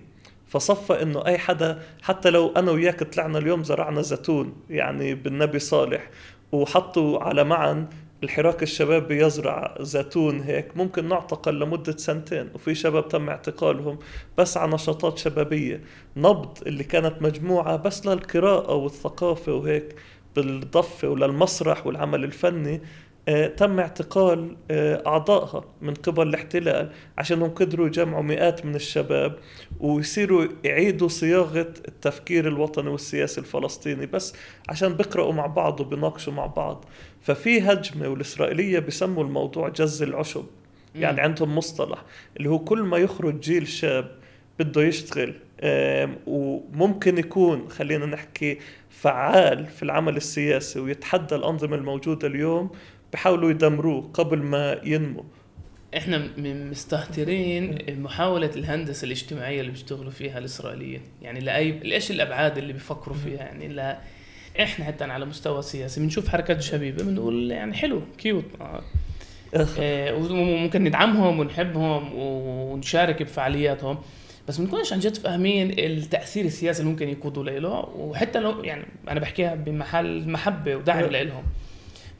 فصفى 0.55 1.01
إنه 1.01 1.25
أي 1.25 1.38
حدا 1.38 1.81
حتى 2.01 2.29
لو 2.29 2.51
أنا 2.57 2.71
وياك 2.71 3.03
طلعنا 3.03 3.38
اليوم 3.38 3.63
زرعنا 3.63 4.01
زيتون 4.01 4.53
يعني 4.69 5.15
بالنبي 5.15 5.59
صالح 5.59 6.09
وحطوا 6.51 7.24
على 7.24 7.43
معن 7.43 7.88
الحراك 8.24 8.63
الشباب 8.63 9.12
يزرع 9.12 9.77
زيتون 9.79 10.41
هيك 10.41 10.77
ممكن 10.77 11.07
نعتقل 11.07 11.59
لمدة 11.59 11.97
سنتين 11.97 12.50
وفي 12.53 12.75
شباب 12.75 13.07
تم 13.07 13.29
اعتقالهم 13.29 14.00
بس 14.38 14.57
على 14.57 14.74
نشاطات 14.74 15.17
شبابية. 15.17 15.81
نبض 16.17 16.57
اللي 16.67 16.83
كانت 16.83 17.21
مجموعة 17.21 17.75
بس 17.75 18.05
للقراءة 18.05 18.75
والثقافة 18.75 19.53
وهيك 19.53 19.95
بالضفة 20.35 21.07
وللمسرح 21.07 21.88
والعمل 21.88 22.24
الفني 22.24 22.81
تم 23.58 23.79
اعتقال 23.79 24.55
آه، 24.72 25.03
أعضائها 25.08 25.63
من 25.82 25.94
قبل 25.94 26.27
الاحتلال 26.27 26.91
عشانهم 27.17 27.50
قدروا 27.50 27.88
يجمعوا 27.88 28.24
مئات 28.24 28.65
من 28.65 28.75
الشباب 28.75 29.36
ويصيروا 29.79 30.48
يعيدوا 30.63 31.08
صياغة 31.08 31.74
التفكير 31.88 32.48
الوطني 32.48 32.89
والسياسي 32.89 33.41
الفلسطيني 33.41 34.05
بس 34.05 34.36
عشان 34.70 34.94
بيقرأوا 34.94 35.34
مع 35.34 35.46
بعض 35.46 35.79
وبيناقشوا 35.79 36.34
مع 36.34 36.46
بعض. 36.46 36.86
ففي 37.22 37.62
هجمة 37.62 38.08
والإسرائيلية 38.08 38.79
بيسموا 38.79 39.24
الموضوع 39.24 39.70
جز 39.70 40.03
العشب. 40.03 40.46
يعني 40.96 41.22
عندهم 41.22 41.55
مصطلح 41.58 42.03
اللي 42.38 42.50
هو 42.50 42.60
كل 42.60 42.82
ما 42.82 42.98
يخرج 42.98 43.39
جيل 43.39 43.67
شاب 43.67 44.12
بده 44.60 44.82
يشتغل 44.82 45.34
وممكن 46.27 47.17
يكون 47.17 47.70
خلينا 47.70 48.05
نحكي 48.05 48.58
فعال 48.89 49.65
في 49.65 49.84
العمل 49.84 50.17
السياسي 50.17 50.79
ويتحدى 50.79 51.36
الأنظمة 51.36 51.75
الموجودة 51.75 52.27
اليوم 52.27 52.70
بحاولوا 53.15 53.50
يدمروه 53.50 54.10
قبل 54.13 54.38
ما 54.38 54.79
ينمو. 54.84 55.25
إحنا 55.98 56.29
مستهترين 56.38 57.77
محاولة 58.01 58.51
الهندسة 58.55 59.05
الاجتماعية 59.05 59.60
اللي 59.60 59.72
بيشتغلوا 59.72 60.12
فيها 60.12 60.38
الإسرائيليين. 60.38 61.01
يعني 61.22 61.39
لأي 61.39 61.93
إيش 61.93 62.12
الأبعاد 62.12 62.57
اللي 62.57 62.74
بيفكروا 62.74 63.15
فيها؟ 63.15 63.39
يعني 63.39 63.67
لا 63.67 64.00
إحنا 64.62 64.86
حتى 64.86 65.03
على 65.03 65.25
مستوى 65.25 65.62
سياسي 65.62 66.01
بنشوف 66.01 66.29
حركات 66.29 66.62
شبيبة 66.62 67.03
بنقول 67.03 67.51
يعني 67.51 67.74
حلو 67.74 68.01
كيوت 68.17 68.45
آه 69.79 70.15
وممكن 70.15 70.84
ندعمهم 70.84 71.39
ونحبهم 71.39 72.10
ونشارك 72.13 73.24
بفعالياتهم 73.24 73.98
بس 74.48 74.60
ما 74.60 74.65
نكونش 74.65 74.93
عن 74.93 75.00
جد 75.00 75.17
فاهمين 75.17 75.79
التأثير 75.79 76.45
السياسي 76.45 76.79
اللي 76.79 76.91
ممكن 76.91 77.10
يقودوا 77.10 77.43
له 77.43 77.89
وحتى 77.95 78.39
لو 78.39 78.63
يعني 78.63 78.86
أنا 79.10 79.19
بحكيها 79.19 79.55
بمحل 79.55 80.29
محبة 80.29 80.75
ودعم 80.75 81.05
لهم 81.05 81.43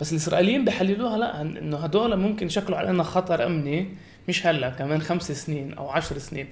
بس 0.02 0.12
الإسرائيليين 0.12 0.66
بحللوها 0.66 1.18
لا 1.18 1.42
إنه 1.42 1.78
هدول 1.78 2.16
ممكن 2.16 2.46
يشكلوا 2.46 2.78
علينا 2.78 3.04
خطر 3.04 3.46
أمني 3.46 3.90
مش 4.30 4.48
هلأ 4.48 4.70
كمان 4.70 5.02
خمس 5.02 5.32
سنين 5.32 5.74
أو 5.74 5.90
عشر 5.90 6.18
سنين 6.18 6.48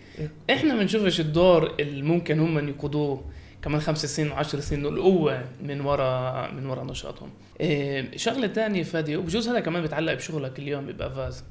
إحنا 0.49 0.75
بنشوفش 0.75 1.19
الدور 1.19 1.75
اللي 1.79 2.01
ممكن 2.01 2.39
هم 2.39 2.69
يقودوه 2.69 3.23
كمان 3.61 3.81
خمس 3.81 4.05
سنين 4.05 4.31
وعشر 4.31 4.59
سنين 4.59 4.85
القوة 4.85 5.43
من 5.61 5.81
وراء 5.81 6.53
من 6.53 6.65
وراء 6.65 6.85
نشاطهم. 6.85 7.29
إيه 7.59 8.17
شغلة 8.17 8.47
ثانية 8.47 8.83
فادي 8.83 9.17
وبجوز 9.17 9.49
هذا 9.49 9.59
كمان 9.59 9.81
بيتعلق 9.81 10.13
بشغلك 10.13 10.59
اليوم 10.59 10.85
بيبقى 10.85 11.15
فاز. 11.15 11.43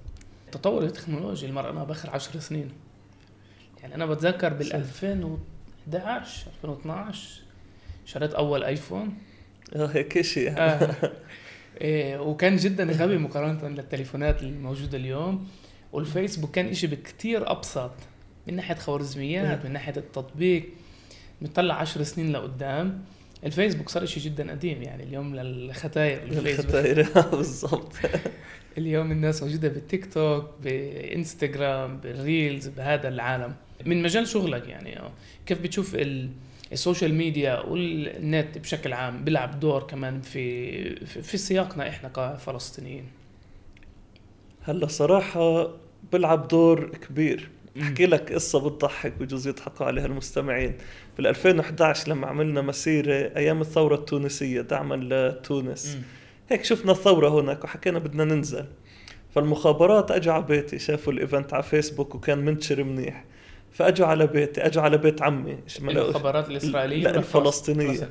التطور 0.46 0.82
التكنولوجي 0.82 1.46
اللي 1.46 1.54
مرقناه 1.54 1.84
بآخر 1.84 2.10
عشر 2.10 2.40
سنين. 2.40 2.68
يعني 3.82 3.94
أنا 3.94 4.06
بتذكر 4.06 4.52
بال 4.52 4.72
2011 4.72 6.46
2012 6.64 7.42
شريت 8.06 8.34
أول 8.34 8.64
iPhone 8.64 9.14
آه 9.76 9.86
هيك 9.86 10.20
شيء 10.20 10.50
آه. 10.58 10.82
إيه 10.82 11.12
وكان 12.20 12.56
جدا 12.56 12.84
غبي 12.84 13.18
مقارنة 13.18 13.68
للتليفونات 13.68 14.42
الموجودة 14.42 14.98
اليوم. 14.98 15.48
والفيسبوك 15.92 16.50
كان 16.50 16.66
إشي 16.66 16.86
بكتير 16.86 17.50
أبسط. 17.50 17.90
من 18.48 18.56
ناحية 18.56 18.74
خوارزميات 18.74 19.64
من 19.64 19.72
ناحية 19.72 19.94
التطبيق. 19.96 20.68
بنطلع 21.40 21.74
عشر 21.74 22.02
سنين 22.02 22.32
لقدام. 22.32 23.04
الفيسبوك 23.46 23.88
صار 23.88 24.06
شيء 24.06 24.22
جدا 24.22 24.50
قديم 24.50 24.82
يعني 24.82 25.02
اليوم 25.02 25.36
للختاير 25.36 26.22
الختاير 26.28 27.08
بالضبط. 27.32 27.92
اليوم 28.78 29.12
الناس 29.12 29.42
موجودة 29.42 29.68
بال 29.68 30.14
TikTok 30.14 30.50
ب 30.64 30.77
Instagram 30.77 31.96
بال 32.00 32.20
reels 32.20 32.68
بهذا 32.68 33.08
العالم. 33.08 33.54
من 33.86 34.02
مجال 34.02 34.28
شغلك 34.28 34.68
يعني 34.68 35.00
كيف 35.46 35.62
بتشوف 35.62 35.94
ال 35.94 36.30
ال 36.72 36.78
social 36.78 37.14
media 37.14 37.60
وال 37.60 37.99
net 37.99 38.58
بشكل 38.58 38.92
عام 38.92 39.24
بيلعب 39.24 39.60
دور 39.60 39.82
كمان 39.82 40.20
في 40.20 41.06
في 41.06 41.38
سياقنا 41.38 41.88
إحنا 41.88 42.08
كفلسطينيين. 42.08 43.04
هلأ 44.62 44.86
صراحة 44.86 45.70
بلعب 46.12 46.48
دور 46.48 46.88
كبير. 46.88 47.50
أحكي 47.80 48.06
لك 48.06 48.32
قصة 48.32 48.68
بتضحك 48.68 49.12
بجوز 49.12 49.48
يضحكوا 49.48 49.86
عليها 49.86 50.06
المستمعين. 50.06 50.74
بال 51.16 51.26
2011 51.26 52.08
لما 52.08 52.26
عملنا 52.26 52.62
مسيرة 52.62 53.32
أيام 53.36 53.60
الثورة 53.60 53.94
التونسية 53.94 54.60
دعما 54.60 54.94
لتونس. 54.94 55.98
هيك 56.50 56.64
شفنا 56.64 56.92
الثورة 56.92 57.40
هناك 57.40 57.64
وحكينا 57.64 57.98
بدنا 57.98 58.24
ننزل. 58.24 58.66
فالمخابرات 59.34 60.10
اجوا 60.10 60.34
على 60.34 60.44
بيتي 60.44 60.78
شافوا 60.78 61.12
ال 61.12 61.19
event 61.19 61.54
على 61.54 61.62
فيسبوك 61.62 62.14
وكان 62.14 62.38
منتشر 62.38 62.84
منيح. 62.84 63.24
فاجوا 63.72 64.06
على 64.06 64.26
بيتي 64.26 64.66
اجوا 64.66 64.82
على 64.82 64.98
بيت 64.98 65.22
عمي 65.22 65.58
المخابرات 65.80 66.48
الإسرائيلية 66.48 67.04
لا 67.04 67.18
الفلسطينية. 67.18 68.08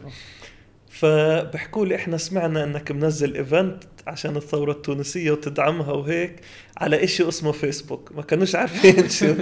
فبحكوا 0.90 1.86
لي 1.86 1.96
إحنا 1.96 2.18
سمعنا 2.18 2.64
إنك 2.64 2.92
منزل 2.92 3.36
event 3.36 3.84
عشان 4.08 4.38
الثورة 4.38 4.72
التونسية 4.72 5.32
وتدعمها 5.32 5.92
وهيك 5.92 6.42
على 6.78 7.04
إشي 7.04 7.28
اسمه 7.28 7.52
فيسبوك. 7.52 8.12
ما 8.16 8.22
كانوش 8.22 8.56
عارفين 8.56 9.10
شو. 9.20 9.34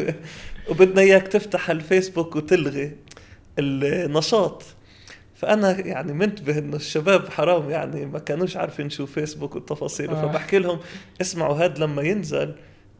وبدنا 0.69 1.01
إياك 1.01 1.27
تفتح 1.27 1.69
الفيسبوك 1.69 2.35
وتلغي 2.35 2.91
النشاط. 3.59 4.63
فأنا 5.35 5.79
يعني 5.79 6.13
منتبه 6.13 6.57
إنه 6.57 6.75
الشباب 6.75 7.29
حرام 7.29 7.69
يعني 7.69 8.05
ما 8.05 8.19
كانوش 8.19 8.57
عارفين 8.57 8.89
شو 8.89 9.05
فيسبوك 9.05 9.55
والتفاصيل. 9.55 10.09
آه. 10.09 10.21
فبحكي 10.21 10.59
لهم 10.59 10.79
اسمعوا 11.21 11.63
هاد 11.63 11.79
لما 11.79 12.01
ينزل 12.01 12.55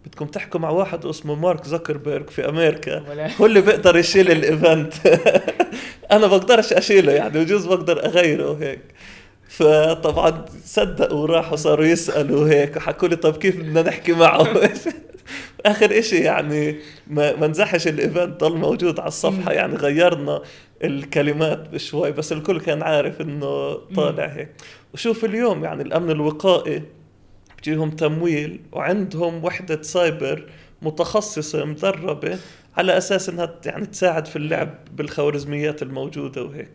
بدكم 0.06 0.26
تحكوا 0.26 0.60
مع 0.60 0.70
واحد 0.70 1.06
اسمه 1.06 1.36
مارك 1.36 1.66
زكربيرج 1.66 2.30
في 2.30 2.50
أمريكا. 2.50 3.04
هو 3.42 3.46
اللي 3.46 3.62
بيقدر 3.62 3.98
يشيل 3.98 4.32
ال 4.32 4.41
event. 4.41 4.94
أنا 6.12 6.28
بقدرش 6.28 6.74
أشيله 6.74 7.12
يعني 7.12 7.40
بجوز 7.44 7.66
بقدر 7.66 8.06
أغيره 8.06 8.58
هيك 8.62 8.82
فطبعا 9.50 10.46
صدقوا 10.66 11.20
وراحوا 11.20 11.56
صاروا 11.56 11.86
يسألوا 11.86 12.50
هيك 12.50 12.76
وحكوا 12.76 13.08
لي 13.08 13.16
طب 13.16 13.38
كيف 13.38 13.58
بدنا 13.58 13.82
نحكي 13.82 14.12
معه؟ 14.12 14.48
آخر 15.66 16.00
إشي 16.00 16.16
يعني 16.16 16.76
ما, 17.08 17.36
ما 17.36 17.48
نزحش 17.48 17.88
ال 17.88 17.97
event 17.97 18.44
ضل 18.44 18.58
موجود 18.58 19.00
على 19.00 19.08
الصفحة 19.08 19.52
يعني 19.52 19.76
غيرنا 19.76 20.42
الكلمات 20.84 21.70
بشوي 21.70 22.12
بس 22.12 22.32
الكل 22.32 22.60
كان 22.60 22.84
عارف 22.84 23.22
إنه 23.22 23.74
طالع 23.96 24.26
هيك. 24.26 24.50
وشوف 24.94 25.26
اليوم 25.26 25.64
يعني 25.64 25.84
الأمن 25.84 26.12
الوقائي. 26.12 26.84
بتجيهم 27.60 27.90
تمويل 27.90 28.60
وعندهم 28.72 29.46
وحدة 29.46 29.82
سايبر 29.82 30.50
متخصصة 30.82 31.66
مدربة 31.66 32.40
على 32.78 32.98
أساس 32.98 33.30
إنها 33.30 33.60
يعني 33.66 33.86
تساعد 33.86 34.28
في 34.28 34.36
اللعب 34.36 34.76
بالخوارزميات 34.96 35.82
الموجودة 35.82 36.44
وهيك. 36.44 36.72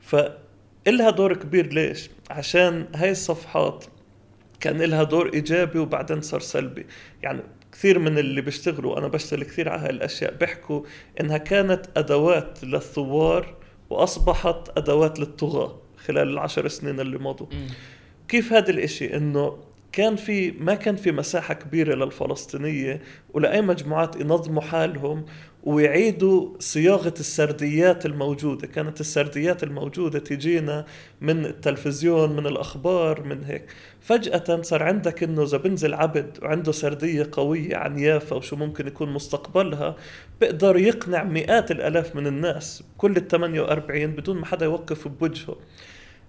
فإلها 0.00 1.10
دور 1.10 1.34
كبير 1.34 1.72
ليش؟ 1.72 2.10
عشان 2.30 2.86
هاي 2.94 3.10
الصفحات 3.10 3.84
كان 4.60 4.82
لها 4.82 5.02
دور 5.02 5.34
إيجابي 5.34 5.78
وبعدين 5.78 6.20
صار 6.20 6.40
سلبي. 6.40 6.86
يعني 7.22 7.42
كثير 7.72 7.98
من 7.98 8.18
اللي 8.18 8.40
بيشتغلوا 8.40 8.98
أنا 8.98 9.08
بشتغل 9.08 9.44
كثير 9.44 9.68
على 9.68 9.82
هاي 9.82 9.90
الأشياء 9.90 10.34
بيحكوا 10.34 10.82
إنها 11.20 11.38
كانت 11.38 11.86
أدوات 11.96 12.64
للثوار 12.64 13.54
وأصبحت 13.90 14.78
أدوات 14.78 15.20
للطغاة 15.20 15.78
خلال 16.06 16.28
العشر 16.28 16.68
سنين 16.68 17.00
اللي 17.00 17.18
مضوا. 17.18 17.46
كيف 18.28 18.52
هذا 18.52 18.70
الإشي؟ 18.70 19.16
إنه 19.16 19.58
كان 19.92 20.16
في 20.16 20.50
ما 20.50 20.74
كان 20.74 20.96
في 20.96 21.12
مساحة 21.12 21.54
كبيرة 21.54 21.94
للفلسطينية 21.94 23.02
ولأي 23.34 23.62
مجموعات 23.62 24.16
ينظموا 24.16 24.62
حالهم 24.62 25.24
ويعيدوا 25.64 26.48
صياغة 26.58 27.14
السرديات 27.20 28.06
الموجودة. 28.06 28.66
كانت 28.66 29.00
السرديات 29.00 29.62
الموجودة 29.62 30.18
تجينا 30.18 30.86
من 31.20 31.46
التلفزيون 31.46 32.36
من 32.36 32.46
الأخبار 32.46 33.24
من 33.24 33.44
هيك. 33.44 33.64
فجأة 34.00 34.62
صار 34.62 34.82
عندك 34.82 35.22
إنه 35.22 35.42
إذا 35.42 35.58
بنزل 35.58 35.94
عبد 35.94 36.38
وعنده 36.42 36.72
سردية 36.72 37.28
قوية 37.32 37.76
عن 37.76 37.98
يافا 37.98 38.36
وشو 38.36 38.56
ممكن 38.56 38.86
يكون 38.86 39.12
مستقبلها 39.12 39.96
بيقدر 40.40 40.76
يقنع 40.76 41.24
مئات 41.24 41.70
الآلاف 41.70 42.16
من 42.16 42.26
الناس 42.26 42.82
كل 42.98 43.16
ال 43.16 43.28
48 43.28 44.06
بدون 44.06 44.36
ما 44.36 44.46
حدا 44.46 44.64
يوقف 44.64 45.08
بوجهه. 45.08 45.56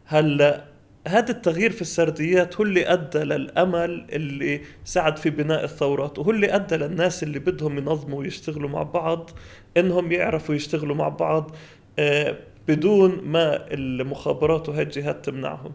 هلأ 0.05 0.72
هذا 1.07 1.31
التغيير 1.31 1.71
في 1.71 1.81
السرديات 1.81 2.55
هو 2.55 2.63
اللي 2.63 2.93
أدى 2.93 3.19
للأمل 3.19 4.05
اللي 4.11 4.61
ساعد 4.85 5.17
في 5.17 5.29
بناء 5.29 5.63
الثورات 5.63 6.19
وهو 6.19 6.31
اللي 6.31 6.55
أدى 6.55 6.75
للناس 6.75 7.23
اللي 7.23 7.39
بدهم 7.39 7.77
ينظموا 7.77 8.19
ويشتغلوا 8.19 8.69
مع 8.69 8.83
بعض 8.83 9.29
إنهم 9.77 10.11
يعرفوا 10.11 10.55
يشتغلوا 10.55 10.95
مع 10.95 11.09
بعض 11.09 11.55
آه، 11.99 12.37
بدون 12.67 13.21
ما 13.23 13.73
المخابرات 13.73 14.69
وهي 14.69 14.81
الجهات 14.81 15.25
تمنعهم. 15.25 15.71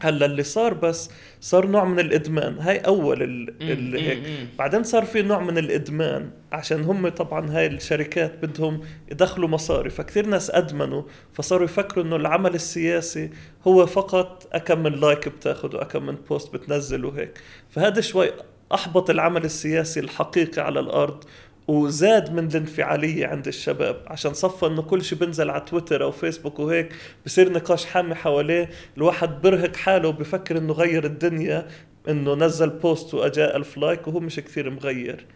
هلا 0.00 0.26
اللي 0.26 0.42
صار 0.42 0.74
بس 0.74 1.10
صار 1.40 1.66
نوع 1.66 1.84
من 1.84 1.98
الإدمان. 1.98 2.58
هاي 2.58 2.78
أول 2.78 3.22
ال 3.22 3.96
هيك. 3.96 4.22
بعدين 4.58 4.82
صار 4.82 5.04
في 5.04 5.22
نوع 5.22 5.40
من 5.40 5.58
الإدمان 5.58 6.30
عشان 6.52 6.84
هم 6.84 7.08
طبعا 7.08 7.50
هاي 7.50 7.66
الشركات 7.66 8.32
بدهم 8.42 8.80
يدخلوا 9.12 9.48
مصاري 9.48 9.90
فكثير 9.90 10.26
ناس 10.26 10.50
أدمنوا 10.50 11.02
فصاروا 11.32 11.64
يفكروا 11.64 12.04
إنه 12.04 12.16
العمل 12.16 12.54
السياسي 12.54 13.30
هو 13.66 13.86
فقط 13.86 14.48
أكم 14.52 14.82
من 14.82 14.92
like 14.92 15.28
بتاخذ 15.28 15.76
وأكم 15.76 16.06
من 16.06 16.14
post 16.14 16.54
بتنزل 16.54 17.04
وهيك. 17.04 17.40
فهذا 17.70 18.00
شوي 18.00 18.30
أحبط 18.74 19.10
العمل 19.10 19.44
السياسي 19.44 20.00
الحقيقي 20.00 20.62
على 20.62 20.80
الأرض 20.80 21.24
وزاد 21.68 22.32
من 22.32 22.46
الانفعالية 22.46 23.26
عند 23.26 23.46
الشباب. 23.46 24.02
عشان 24.06 24.34
صفى 24.34 24.66
إنه 24.66 24.82
كل 24.82 25.04
شيء 25.04 25.18
بنزل 25.18 25.50
على 25.50 25.60
تويتر 25.60 26.02
أو 26.02 26.10
فيسبوك 26.10 26.58
وهيك 26.58 26.92
بصير 27.26 27.52
نقاش 27.52 27.84
حامي 27.84 28.14
حواليه. 28.14 28.70
الواحد 28.96 29.42
برهق 29.42 29.76
حاله 29.76 30.08
وبفكر 30.08 30.58
إنه 30.58 30.72
غير 30.72 31.04
الدنيا 31.04 31.66
إنه 32.08 32.34
نزل 32.34 32.70
post 32.70 33.14
واجاء 33.14 33.56
ألف 33.56 33.76
like 33.76 34.08
وهو 34.08 34.20
مش 34.20 34.36
كثير 34.36 34.70
مغير. 34.70 35.26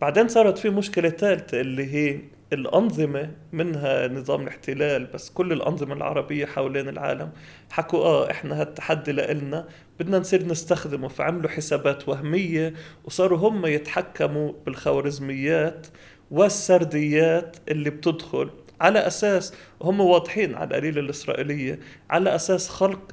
بعدين 0.00 0.28
صارت 0.28 0.58
في 0.58 0.70
مشكلة 0.70 1.08
ثالثة 1.08 1.60
اللي 1.60 1.94
هي 1.94 2.20
الأنظمة 2.54 3.30
منها 3.52 4.08
نظام 4.08 4.42
الاحتلال 4.42 5.04
بس 5.04 5.30
كل 5.30 5.52
الأنظمة 5.52 5.94
العربية 5.94 6.46
حوالين 6.46 6.88
العالم 6.88 7.30
حكوا 7.70 8.04
آه 8.04 8.30
إحنا 8.30 8.60
هالتحدي 8.60 9.12
لإلنا 9.12 9.68
بدنا 10.00 10.18
نصير 10.18 10.46
نستخدمه 10.46 11.08
فعملوا 11.08 11.50
حسابات 11.50 12.08
وهمية 12.08 12.74
وصاروا 13.04 13.38
هم 13.38 13.66
يتحكموا 13.66 14.52
بالخوارزميات 14.66 15.86
والسرديات 16.30 17.56
اللي 17.68 17.90
بتدخل. 17.90 18.50
على 18.80 18.98
أساس 18.98 19.54
هم 19.82 20.00
واضحين 20.00 20.54
على 20.54 20.68
القليلة 20.68 21.00
الإسرائيلية 21.00 21.78
على 22.10 22.34
أساس 22.34 22.68
خلق 22.68 23.12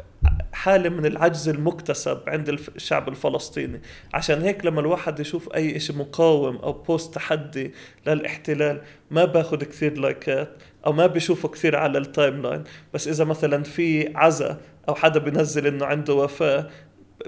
حالة 0.54 0.90
من 0.90 1.06
العجز 1.06 1.50
المكتسب 1.50 2.20
عند 2.28 2.50
الشعب 2.50 3.10
الفلسطيني. 3.10 3.82
عشان 4.14 4.42
هيك 4.42 4.66
لما 4.66 4.80
الواحد 4.80 5.20
يشوف 5.20 5.54
أي 5.56 5.76
إشي 5.76 5.94
مقاوم 5.94 6.56
أو 6.56 6.74
post 6.74 7.16
تحدي 7.16 7.74
للاحتلال 8.08 8.82
ما 9.12 9.26
باخد 9.26 9.64
كثير 9.64 9.98
likes 9.98 10.50
أو 10.86 10.94
ما 10.94 11.08
بشوفه 11.08 11.50
كثير 11.50 11.76
على 11.76 11.98
ال 11.98 12.42
timeline 12.42 12.64
بس 12.94 13.08
إذا 13.08 13.24
مثلا 13.24 13.64
في 13.64 14.12
عزا 14.16 14.58
أو 14.90 14.96
حدا 14.96 15.20
بينزل 15.20 15.68
إنه 15.68 15.86
عنده 15.86 16.14
وفاة 16.14 16.70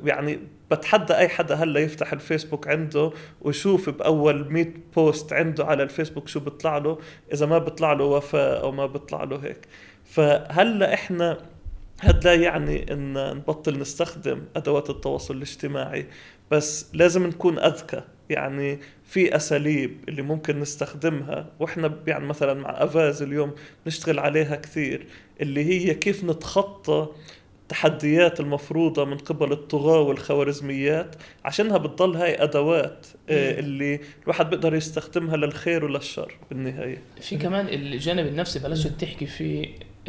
يعني 0.04 0.40
بتحدى 0.74 1.14
أي 1.14 1.28
حدا 1.28 1.56
هلا 1.56 1.80
يفتح 1.80 2.14
الفيسبوك 2.14 2.68
عنده 2.68 3.12
ويشوف 3.42 3.90
بأول 3.90 4.54
100 4.54 4.74
post 4.96 5.34
عنده 5.34 5.66
على 5.66 5.84
الفيسبوك 5.84 6.28
شو 6.28 6.40
بيطلع 6.40 6.78
له 6.78 6.98
إذا 7.34 7.46
ما 7.46 7.58
بيطلع 7.58 7.94
له 7.94 8.04
وفاه 8.04 8.62
أو 8.62 8.72
ما 8.72 8.86
بيطلع 8.86 9.24
له 9.24 9.38
هيك. 9.44 9.68
فهلا 10.06 10.94
إحنا 10.94 11.38
هذا 12.02 12.20
لا 12.24 12.34
يعني 12.34 12.94
إن 12.94 13.14
نبطل 13.36 13.80
نستخدم 13.80 14.42
أدوات 14.56 14.90
التواصل 14.90 15.36
الاجتماعي 15.36 16.06
بس 16.52 16.90
لازم 16.94 17.28
نكون 17.28 17.60
أذكى. 17.60 18.02
يعني 18.30 18.80
في 19.06 19.36
أساليب 19.36 19.98
اللي 20.10 20.22
ممكن 20.22 20.60
نستخدمها 20.60 21.48
وإحنا 21.60 21.98
يعني 22.08 22.26
مثلا 22.26 22.54
مع 22.54 22.84
أفاز 22.84 23.22
اليوم 23.22 23.52
نشتغل 23.88 24.20
عليها 24.20 24.56
كثير 24.56 25.08
اللي 25.42 25.66
هي 25.66 25.94
كيف 25.94 26.24
نتخطى 26.24 27.08
التحديات 27.74 28.40
المفروضة 28.40 29.06
من 29.06 29.18
قبل 29.18 29.52
الطغاة 29.52 30.02
والخوارزميات 30.02 31.16
عشانها 31.46 31.78
بتضل 31.78 32.16
هاي 32.16 32.44
أدوات 32.44 33.08
آه، 33.30 33.60
اللي 33.60 34.00
الواحد 34.24 34.50
بيقدر 34.50 34.76
يستخدمها 34.76 35.38
للخير 35.38 35.86
وللشر 35.86 36.38
بالنهاية. 36.50 37.02
في 37.22 37.38
كمان 37.38 37.68
الجانب 37.68 38.28
النفسي 38.28 38.60
بلشت 38.60 39.02
تحكي 39.02 39.26
فيه 39.26 39.68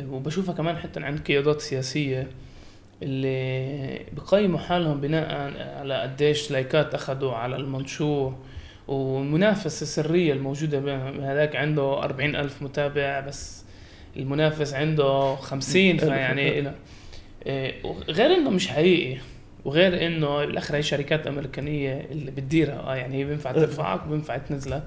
وبشوفها 0.08 0.54
كمان 0.54 0.76
حتى 0.76 1.00
عند 1.00 1.20
قيادات 1.20 1.60
سياسية 1.60 2.28
اللي 3.02 4.00
بقيموا 4.12 4.58
حالهم 4.58 5.00
بناء 5.00 5.34
على 5.78 6.00
قديش 6.02 6.50
لايكات 6.50 6.94
أخذوا 6.94 7.32
على 7.32 7.56
المنشور 7.56 8.34
والمنافسة 8.88 9.82
السرية 9.82 10.32
الموجودة 10.32 10.80
بهذاك 10.80 11.56
عنده 11.56 12.02
أربعين 12.02 12.36
ألف 12.36 12.62
متابع 12.62 13.20
بس 13.20 13.64
المنافس 14.16 14.74
عنده 14.74 15.36
50 15.36 15.98
فيعني 15.98 16.72
غير 18.08 18.34
إنه 18.34 18.50
مش 18.50 18.68
حقيقي 18.68 19.20
وغير 19.64 20.06
إنه 20.06 20.44
بالآخر 20.44 20.76
هي 20.76 20.82
شركات 20.82 21.26
أمريكانية 21.26 22.06
اللي 22.10 22.30
بتديرها. 22.30 22.80
آه 22.80 22.94
يعني 22.94 23.16
هي 23.16 23.24
بينفع 23.24 23.52
ترفعك 23.52 24.06
وبينفع 24.06 24.36
تنزلك. 24.36 24.82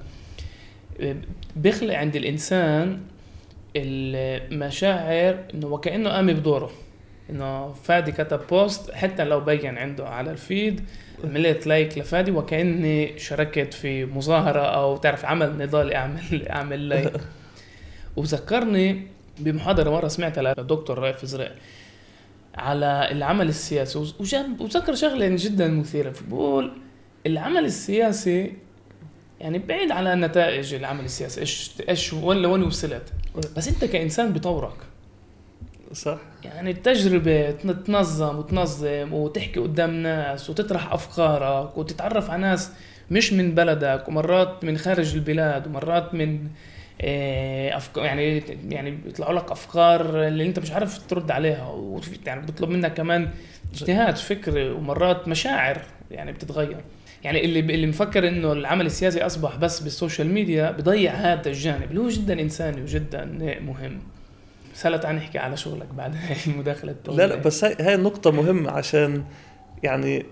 بيخلق 1.56 1.94
عند 1.94 2.16
الإنسان 2.16 3.00
المشاعر 3.76 5.38
إنه 5.54 5.68
وكأنه 5.68 6.10
قام 6.10 6.28
بدوره. 6.28 6.72
إنه 7.30 7.74
فادي 7.74 8.12
كتب 8.12 8.40
post 8.50 8.92
حتى 8.92 9.24
لو 9.24 9.40
بين 9.40 9.78
عنده 9.78 10.08
على 10.08 10.32
ال 10.32 10.42
feed 10.42 10.82
عملت 11.24 11.68
like 11.68 11.98
لفادي 11.98 12.32
وكأني 12.32 13.20
شاركت 13.20 13.74
في 13.74 14.06
مظاهرة 14.06 14.62
أو 14.62 14.98
تعرف 14.98 15.26
عمل 15.26 15.58
نضالي 15.58 15.96
أعمل 15.96 16.48
أعمل 16.48 16.90
like. 16.90 17.14
وذكرني 18.18 19.08
بمحاضرة 19.40 19.90
مرة 19.90 20.08
سمعتها 20.08 20.42
للدكتور 20.42 21.00
رائف 21.00 21.26
زريق 21.26 21.56
على 22.58 23.08
العمل 23.12 23.50
السياسي. 23.50 24.00
وذكر 24.60 24.96
شغله 24.96 25.28
جدا 25.28 25.68
مثيرة. 25.68 26.14
بقول 26.30 26.72
العمل 27.26 27.66
السياسي 27.66 28.54
يعني 29.40 29.60
بعيد 29.60 29.92
على 29.92 30.16
نتائج 30.16 30.74
العمل 30.74 31.06
السياسي. 31.06 31.42
إيش 31.42 31.72
إيش 31.90 32.14
وين 32.14 32.38
لوين 32.38 32.64
وصلت. 32.64 33.14
بس 33.58 33.68
أنت 33.68 33.86
كإنسان 33.86 34.34
بطورك 34.34 34.78
صح. 35.94 36.18
يعني 36.44 36.72
التجربة 36.72 37.52
تنظم 37.52 38.38
وتنظم 38.38 39.14
وتحكي 39.14 39.60
قدام 39.60 39.92
ناس 39.92 40.50
وتطرح 40.50 40.94
أفكارك 40.94 41.78
وتتعرف 41.78 42.30
على 42.30 42.42
ناس 42.42 42.72
مش 43.12 43.34
من 43.34 43.56
بلدك 43.56 44.08
ومرات 44.08 44.64
من 44.64 44.78
خارج 44.78 45.16
البلاد 45.16 45.68
ومرات 45.68 46.14
من 46.14 46.48
افكار 47.02 48.06
يعني 48.06 48.44
يعني 48.70 48.92
بيطلعوا 48.92 49.34
لك 49.40 49.52
أفكار 49.52 50.28
اللي 50.28 50.46
أنت 50.46 50.60
مش 50.60 50.72
عارف 50.72 51.08
ترد 51.08 51.32
عليها 51.32 52.00
يعني 52.26 52.46
بيطلب 52.46 52.70
منك 52.70 52.94
كمان 52.94 53.30
اجتهاد 53.74 54.18
فكري 54.18 54.70
ومرات 54.70 55.28
مشاعر 55.28 55.82
يعني 56.12 56.32
بتتغير. 56.32 56.78
يعني 57.24 57.46
اللي 57.46 57.60
اللي 57.60 57.88
مفكر 57.88 58.28
إنه 58.28 58.52
العمل 58.52 58.86
السياسي 58.86 59.26
أصبح 59.26 59.56
بس 59.56 59.80
بال 59.80 59.92
social 59.92 60.30
media 60.30 60.72
بضيع 60.72 61.12
هذا 61.14 61.50
الجانب 61.50 61.90
اللي 61.90 62.02
هو 62.02 62.10
جدا 62.10 62.42
إنساني 62.42 62.82
وجدا 62.82 63.26
مهم. 63.62 64.00
هلا 64.86 64.98
تعال 64.98 65.16
نحكي 65.16 65.38
على 65.38 65.58
شغلك 65.58 65.88
بعد 65.98 66.16
هاي 66.28 66.36
المداخله 66.48 66.96
لا 67.08 67.28
لا 67.28 67.36
بس 67.36 67.64
هاي 67.64 67.76
هاي 67.80 67.96
النقطه 67.96 68.32
مهمة 68.32 68.72
عشان 68.72 69.24
يعني 69.84 70.26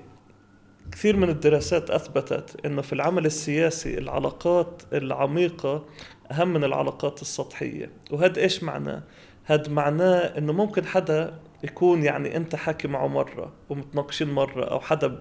كثير 0.91 1.17
من 1.17 1.29
الدراسات 1.29 1.89
أثبتت 1.89 2.65
إنه 2.65 2.81
في 2.81 2.93
العمل 2.93 3.25
السياسي 3.25 3.97
العلاقات 3.97 4.81
العميقة 4.93 5.85
أهم 6.31 6.53
من 6.53 6.63
العلاقات 6.63 7.21
السطحية. 7.21 7.91
وهذا 8.11 8.41
إيش 8.41 8.63
معناه 8.63 9.03
هذا 9.43 9.69
معناه 9.69 10.17
إنه 10.37 10.53
ممكن 10.53 10.85
حدا 10.85 11.39
يكون 11.63 12.03
يعني 12.03 12.37
أنت 12.37 12.55
حاكي 12.55 12.87
معه 12.87 13.07
مرة 13.07 13.53
ومتناقشين 13.69 14.31
مرة 14.31 14.65
أو 14.65 14.79
حدا 14.79 15.19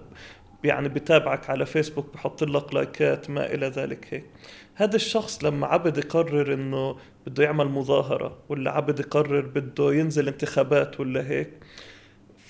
يعني 0.65 0.89
بتابعك 0.89 1.51
على 1.51 1.67
فيسبوك 1.67 2.15
بحط 2.15 2.45
لك 2.45 2.75
لايكات 2.75 3.31
ما 3.31 3.55
إلى 3.55 3.67
ذلك 3.67 4.07
هيك. 4.11 4.25
هذا 4.75 4.97
الشخص 4.97 5.45
لما 5.45 5.67
عبد 5.67 5.99
يقرر 5.99 6.55
إنه 6.55 6.97
بده 7.27 7.45
يعمل 7.45 7.69
مظاهرة 7.69 8.39
ولا 8.49 8.71
عبد 8.71 9.01
يقرر 9.01 9.41
بده 9.41 9.95
ينزل 9.95 10.29
انتخابات 10.29 11.01
ولا 11.01 11.29
هيك 11.29 11.51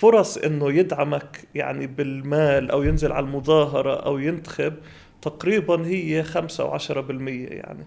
فرص 0.05 0.37
إنه 0.39 0.73
يدعمك 0.73 1.49
يعني 1.55 1.87
بالمال 1.87 2.71
أو 2.71 2.83
ينزل 2.83 3.13
على 3.13 3.27
المظاهرة 3.27 3.95
أو 3.95 4.19
ينتخب 4.19 4.75
تقريبا 5.23 5.87
هي 5.87 6.23
خمسة 6.23 6.65
أو 6.65 6.71
عشرة 6.71 7.01
بالمية 7.01 7.49
يعني. 7.49 7.87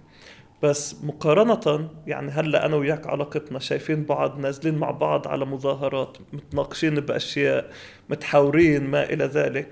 بس 0.64 1.04
مقارنة 1.04 1.90
يعني 2.08 2.32
هلأ 2.32 2.66
أنا 2.66 2.76
وياك 2.76 3.08
علاقتنا 3.08 3.60
شايفين 3.60 4.04
بعض 4.04 4.40
نازلين 4.40 4.76
مع 4.76 4.92
بعض 4.92 5.28
على 5.28 5.46
مظاهرات 5.46 6.18
متناقشين 6.34 6.96
بأشياء 6.96 7.72
متحاورين 8.10 8.84
ما 8.84 9.04
إلى 9.04 9.26
ذلك. 9.26 9.70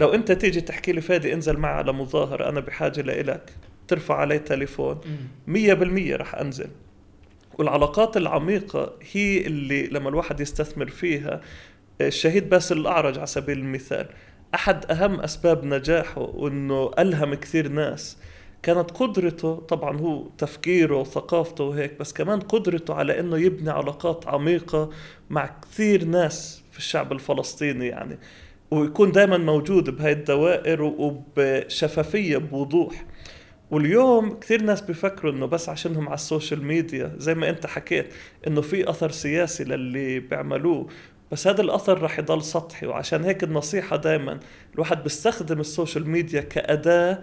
لو 0.00 0.08
أنت 0.08 0.32
تيجي 0.32 0.60
تحكي 0.60 0.92
لي 0.92 1.00
فادي 1.00 1.34
انزل 1.34 1.56
معي 1.56 1.74
على 1.74 1.92
مظاهرة 1.92 2.48
أنا 2.48 2.60
بحاجة 2.60 3.00
لإلك 3.00 3.52
ترفع 3.88 4.14
علي 4.14 4.38
تليفون 4.38 5.00
مية 5.46 5.74
بالمية 5.74 6.16
رح 6.16 6.34
أنزل. 6.34 6.68
والعلاقات 7.58 8.16
العميقة 8.16 8.92
هي 9.12 9.46
اللي 9.46 9.86
لما 9.86 10.08
الواحد 10.08 10.40
يستثمر 10.40 10.86
فيها 10.86 11.40
الشهيد 12.00 12.48
باسل 12.50 12.78
الأعرج 12.78 13.16
على 13.18 13.26
سبيل 13.26 13.58
المثال. 13.58 14.06
أحد 14.54 14.90
أهم 14.90 15.20
أسباب 15.20 15.64
نجاحه 15.64 16.20
وأنه 16.20 16.90
ألهم 16.98 17.34
كثير 17.34 17.68
ناس. 17.68 18.18
كانت 18.62 18.90
قدرته 18.90 19.54
طبعا 19.54 20.00
هو 20.00 20.28
تفكيره 20.38 20.96
وثقافته 20.96 21.64
وهيك 21.64 21.98
بس 22.00 22.12
كمان 22.12 22.40
قدرته 22.40 22.94
على 22.94 23.20
إنه 23.20 23.38
يبني 23.38 23.70
علاقات 23.70 24.26
عميقة 24.26 24.90
مع 25.30 25.50
كثير 25.62 26.04
ناس 26.04 26.62
في 26.72 26.78
الشعب 26.78 27.12
الفلسطيني 27.12 27.86
يعني. 27.86 28.18
ويكون 28.70 29.12
دائما 29.12 29.36
موجود 29.36 29.90
بهاي 29.90 30.12
الدوائر 30.12 30.82
وبشفافية 30.82 32.36
بوضوح. 32.36 33.04
واليوم 33.70 34.38
كثير 34.38 34.62
ناس 34.62 34.80
بيفكروا 34.80 35.32
إنه 35.32 35.46
بس 35.46 35.68
عشانهم 35.68 36.06
على 36.06 36.14
ال 36.14 36.21
social 36.21 36.64
media 36.64 37.14
زي 37.18 37.34
ما 37.34 37.48
أنت 37.48 37.66
حكيت 37.66 38.14
إنه 38.46 38.60
في 38.60 38.90
أثر 38.90 39.10
سياسي 39.10 39.64
للي 39.64 40.20
بيعملوه. 40.20 40.88
بس 41.32 41.46
هذا 41.46 41.60
الأثر 41.62 42.02
رح 42.02 42.18
يضل 42.18 42.42
سطحي 42.42 42.86
وعشان 42.86 43.24
هيك 43.24 43.44
النصيحة 43.44 43.96
دائما 43.96 44.40
الواحد 44.74 45.02
بيستخدم 45.02 45.60
ال 45.60 45.67
social 45.67 46.08
media 46.08 46.40
كأداة 46.40 47.20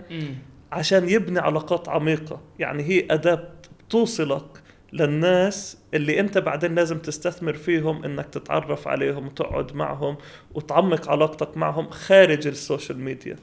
عشان 0.71 1.09
يبني 1.09 1.39
علاقات 1.39 1.89
عميقة. 1.89 2.41
يعني 2.59 2.83
هي 2.83 3.07
أداة 3.11 3.49
بتوصلك 3.87 4.45
للناس 4.93 5.77
اللي 5.93 6.19
أنت 6.19 6.37
بعدين 6.37 6.75
لازم 6.75 6.99
تستثمر 6.99 7.53
فيهم 7.53 8.03
إنك 8.03 8.25
تتعرف 8.25 8.87
عليهم 8.87 9.27
وتقعد 9.27 9.75
معهم 9.75 10.17
وتعمق 10.53 11.09
علاقتك 11.09 11.57
معهم 11.57 11.89
خارج 11.89 12.47
ال 12.47 12.55
social 12.55 12.99
media. 12.99 13.35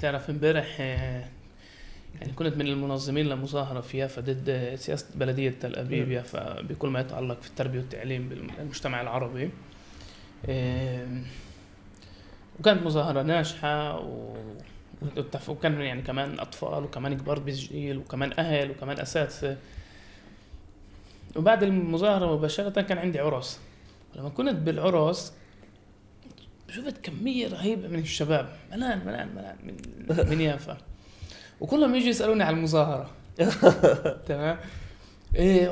تعرف 0.00 0.30
امبارح 0.30 0.76
آه، 0.80 1.24
يعني 2.20 2.32
كنت 2.32 2.56
من 2.56 2.66
المنظمين 2.66 3.26
لمظاهرة 3.26 3.80
في 3.80 3.98
يافا 3.98 4.20
ضد 4.20 4.74
سياسة 4.74 5.06
بلدية 5.14 5.50
تل 5.50 5.76
أبيب. 5.76 6.10
يافا 6.10 6.60
بكل 6.60 6.88
ما 6.88 7.00
يتعلق 7.00 7.40
في 7.40 7.48
التربية 7.48 7.78
والتعليم 7.78 8.28
بالمجتمع 8.28 9.00
العربي. 9.00 9.50
وكانت 12.60 12.82
مظاهرة 12.82 13.22
ناجحة 13.22 14.00
و 14.00 14.36
وكان 15.48 15.80
يعني 15.80 16.02
كمان 16.02 16.40
أطفال 16.40 16.84
وكمان 16.84 17.16
كبار 17.16 17.38
بتسجيل 17.38 17.98
وكمان 17.98 18.32
أهل 18.38 18.70
وكمان 18.70 19.00
أساتذة. 19.00 19.56
وبعد 21.36 21.62
المظاهرة 21.62 22.36
مباشرة 22.36 22.80
كان 22.82 22.98
عندي 22.98 23.18
عرس. 23.18 23.60
لما 24.16 24.28
كنت 24.28 24.54
بالعرس 24.54 25.32
شفت 26.70 27.04
كمية 27.04 27.48
رهيبة 27.48 27.88
من 27.88 27.98
الشباب. 27.98 28.48
ملان 28.72 29.06
ملان 29.06 29.28
ملان 29.34 29.56
من 29.64 29.76
من 30.30 30.40
يافا. 30.40 30.78
وكلهم 31.64 31.94
يجوا 31.94 32.08
يسألوني 32.08 32.42
على 32.42 32.56
المظاهرة. 32.56 33.10
تمام؟ 34.28 34.56
إيه 35.34 35.68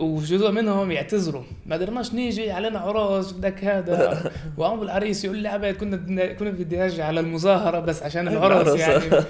وجزء 0.00 0.50
منهم 0.50 0.90
يعتذروا. 0.90 1.42
ما 1.66 1.76
قدرناش 1.76 2.14
نيجي 2.14 2.50
علينا 2.50 2.78
عراس 2.78 3.32
بدك 3.32 3.64
هذا. 3.64 4.30
وابو 4.58 4.82
العريس 4.82 5.24
يقول 5.24 5.38
لي 5.38 5.48
عبيد 5.48 5.76
كنا 5.76 6.26
كنا 6.32 6.50
بدي 6.50 6.84
ارجع 6.84 7.06
على 7.06 7.20
المظاهرة 7.20 7.80
بس 7.80 8.02
عشان 8.02 8.28
العرس 8.28 8.80
يعني. 8.80 9.04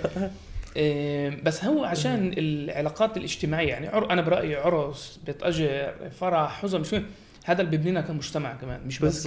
إيه 0.77 1.43
بس 1.43 1.65
هو 1.65 1.85
عشان 1.85 2.35
العلاقات 2.39 3.17
الاجتماعية 3.17 3.69
يعني. 3.69 3.89
أنا 3.89 4.23
برأيي 4.23 4.57
عرس 4.57 5.21
بيت 5.27 5.43
اجر 5.43 5.95
فرح 6.21 6.63
حزن 6.63 6.81
مش 6.81 6.97
هذا 7.45 7.61
اللي 7.61 7.71
بيبنينا 7.71 8.01
كمجتمع 8.01 8.55
كمان 8.55 8.81
مش 8.87 8.99
بس 8.99 9.27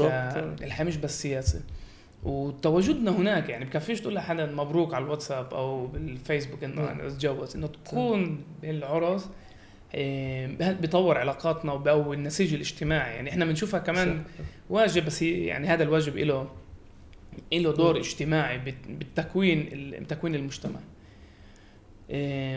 الحياة 0.62 0.86
مش 0.86 0.98
بس 0.98 1.22
سياسة. 1.22 1.62
وتواجدنا 2.26 3.12
هناك 3.12 3.50
يعني 3.50 3.66
بكفيش 3.66 4.02
تقول 4.02 4.16
لحدا 4.16 4.46
مبروك 4.46 4.94
على 4.94 5.06
الواتساب 5.06 5.54
أو 5.54 5.88
بالفيسبوك 5.88 6.64
إنه 6.64 6.92
أنا 6.92 7.08
أتجوز. 7.08 7.56
إنه 7.56 7.68
تكون 7.68 8.44
بالعرس 8.62 9.30
إيه، 9.94 10.48
بيطور 10.72 11.18
علاقاتنا 11.18 11.74
وبقوي 11.74 12.16
النسيج 12.16 12.54
الاجتماعي؟ 12.54 13.16
يعني 13.16 13.30
إحنا 13.30 13.46
بنشوفها 13.46 13.80
كمان 13.80 14.24
واجب 14.70 15.06
بس 15.06 15.22
يعني 15.22 15.68
هذا 15.68 15.84
الواجب 15.84 16.18
له 16.18 16.48
له 17.54 17.74
دور 17.74 17.98
اجتماعي 17.98 18.58
بالتكوين 18.58 20.08
تكوين 20.08 20.36
المجتمع. 20.36 20.80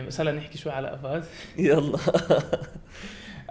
بس 0.07 0.21
هلا 0.21 0.33
نحكي 0.33 0.59
شوي 0.59 0.73
على 0.73 0.95
أفاد. 0.95 1.25
يلا. 1.59 1.99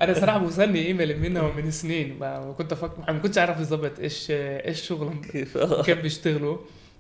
أنا 0.02 0.14
صراحة 0.14 0.38
بوصلني 0.38 0.86
إيميل 0.86 1.20
منهم 1.20 1.58
من 1.58 1.72
سنين 1.72 2.18
ما 2.20 2.56
كنت 2.58 2.72
أفكر 2.72 3.14
ما 3.14 3.20
كنتش 3.20 3.38
أعرف 3.38 3.58
بالضبط 3.58 4.00
إيش 4.00 4.28
إيش 4.32 4.82
شغلهم 4.82 5.22
كيف؟ 5.22 5.58
كيف 5.58 6.02
بيشتغلوا. 6.02 6.58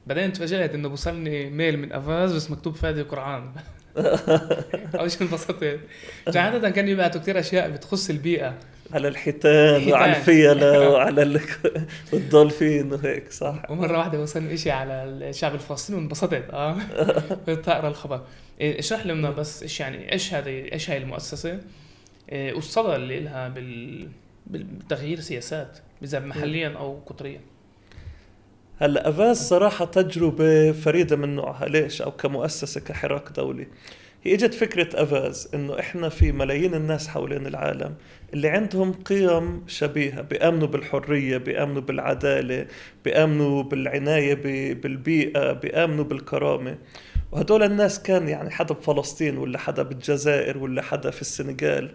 بعدين 0.07 0.33
تفاجأت 0.33 0.75
إنه 0.75 0.89
بوصلني 0.89 1.49
ميل 1.49 1.79
من 1.79 1.93
أفاز 1.93 2.35
بس 2.35 2.51
مكتوب 2.51 2.75
فادي 2.75 3.01
قرآن 3.01 3.51
أول 4.99 5.11
شيء 5.11 5.21
انبسطت. 5.21 5.79
عادة 6.35 6.69
كانوا 6.69 6.89
يبعثوا 6.89 7.21
كثير 7.21 7.39
أشياء 7.39 7.69
بتخص 7.69 8.09
البيئة. 8.09 8.53
على 8.93 9.07
الحيتان 9.07 9.87
وعلى 9.91 10.17
الفيلة 10.17 10.89
وعلى 10.89 11.41
الدولفين 12.13 12.93
وهيك 12.93 13.31
صح. 13.31 13.63
ومرة 13.69 13.97
واحدة 13.97 14.21
وصلني 14.21 14.57
شيء 14.57 14.71
على 14.71 15.03
الشعب 15.03 15.53
الفلسطيني 15.55 15.99
وانبسطت. 15.99 16.43
آه. 16.53 16.77
كنت 17.45 17.69
أقرأ 17.69 17.87
الخبر. 17.87 18.21
إيه، 18.61 18.79
اشرح 18.79 19.05
لنا 19.05 19.29
بس 19.29 19.63
إيش 19.63 19.79
يعني 19.79 20.11
إيش 20.11 20.33
هذه 20.33 20.71
إيش 20.73 20.89
هاي 20.89 20.97
المؤسسة؟ 20.97 21.51
آه، 21.51 21.59
والصدى 22.31 22.95
اللي 22.95 23.19
لها 23.19 23.47
بال 23.47 24.07
بتغيير 24.47 25.19
سياسات 25.19 25.77
إذا 26.03 26.19
محليا 26.19 26.69
أو 26.69 26.99
قطريا. 27.05 27.41
هلأ 28.79 29.09
أفاز 29.09 29.37
صراحة 29.37 29.85
تجربة 29.85 30.71
فريدة 30.71 31.15
من 31.15 31.35
نوعها. 31.35 31.65
ليش؟ 31.65 32.01
أو 32.01 32.11
كمؤسسة 32.11 32.81
كحراك 32.81 33.31
دولي. 33.35 33.67
هي 34.23 34.33
إجت 34.33 34.53
فكرة 34.53 35.03
أفاز 35.03 35.49
إنه 35.53 35.79
إحنا 35.79 36.09
في 36.09 36.31
ملايين 36.31 36.73
الناس 36.73 37.07
حوالين 37.07 37.47
العالم 37.47 37.95
اللي 38.33 38.49
عندهم 38.49 38.93
قيم 38.93 39.63
شبيهة 39.67 40.21
بيأمنوا 40.21 40.67
بالحرية 40.67 41.37
بيأمنوا 41.37 41.81
بالعدالة 41.81 42.67
بيأمنوا 43.05 43.63
بالعناية 43.63 44.33
بالبيئة 44.73 45.53
بيأمنوا 45.53 46.03
بالكرامة. 46.03 46.77
وهدول 47.31 47.63
الناس 47.63 48.03
كان 48.03 48.29
يعني 48.29 48.49
حدا 48.49 48.73
بفلسطين 48.73 49.37
ولا 49.37 49.57
حدا 49.57 49.83
بالجزائر 49.83 50.57
ولا 50.57 50.81
حدا 50.81 51.11
في 51.11 51.21
السنغال. 51.21 51.91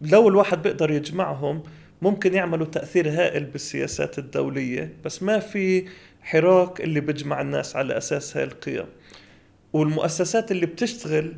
لو 0.00 0.28
الواحد 0.28 0.62
بيقدر 0.62 0.90
يجمعهم 0.90 1.62
ممكن 2.02 2.34
يعملوا 2.34 2.66
تأثير 2.66 3.08
هائل 3.10 3.44
بالسياسات 3.44 4.18
الدولية 4.18 4.92
بس 5.04 5.22
ما 5.22 5.38
في 5.38 5.88
حراك 6.22 6.80
اللي 6.80 7.00
بيجمع 7.00 7.40
الناس 7.40 7.76
على 7.76 7.96
أساس 7.98 8.36
هاي 8.36 8.44
القيم. 8.44 8.86
والمؤسسات 9.72 10.50
اللي 10.50 10.66
بتشتغل 10.66 11.34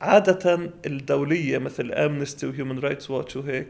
عادة 0.00 0.70
الدولية 0.86 1.58
مثل 1.58 1.92
Amnesty 1.92 2.46
و 2.46 2.51
Human 2.51 2.78
Rights 2.78 3.10
Watch 3.10 3.36
وهيك 3.36 3.66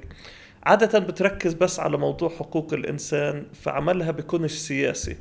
عادة 0.63 0.99
بتركز 0.99 1.55
بس 1.55 1.81
على 1.81 1.97
موضوع 1.99 2.29
حقوق 2.29 2.75
الإنسان 2.75 3.47
فعملها 3.63 4.11
بيكونش 4.11 4.53
سياسي. 4.53 5.17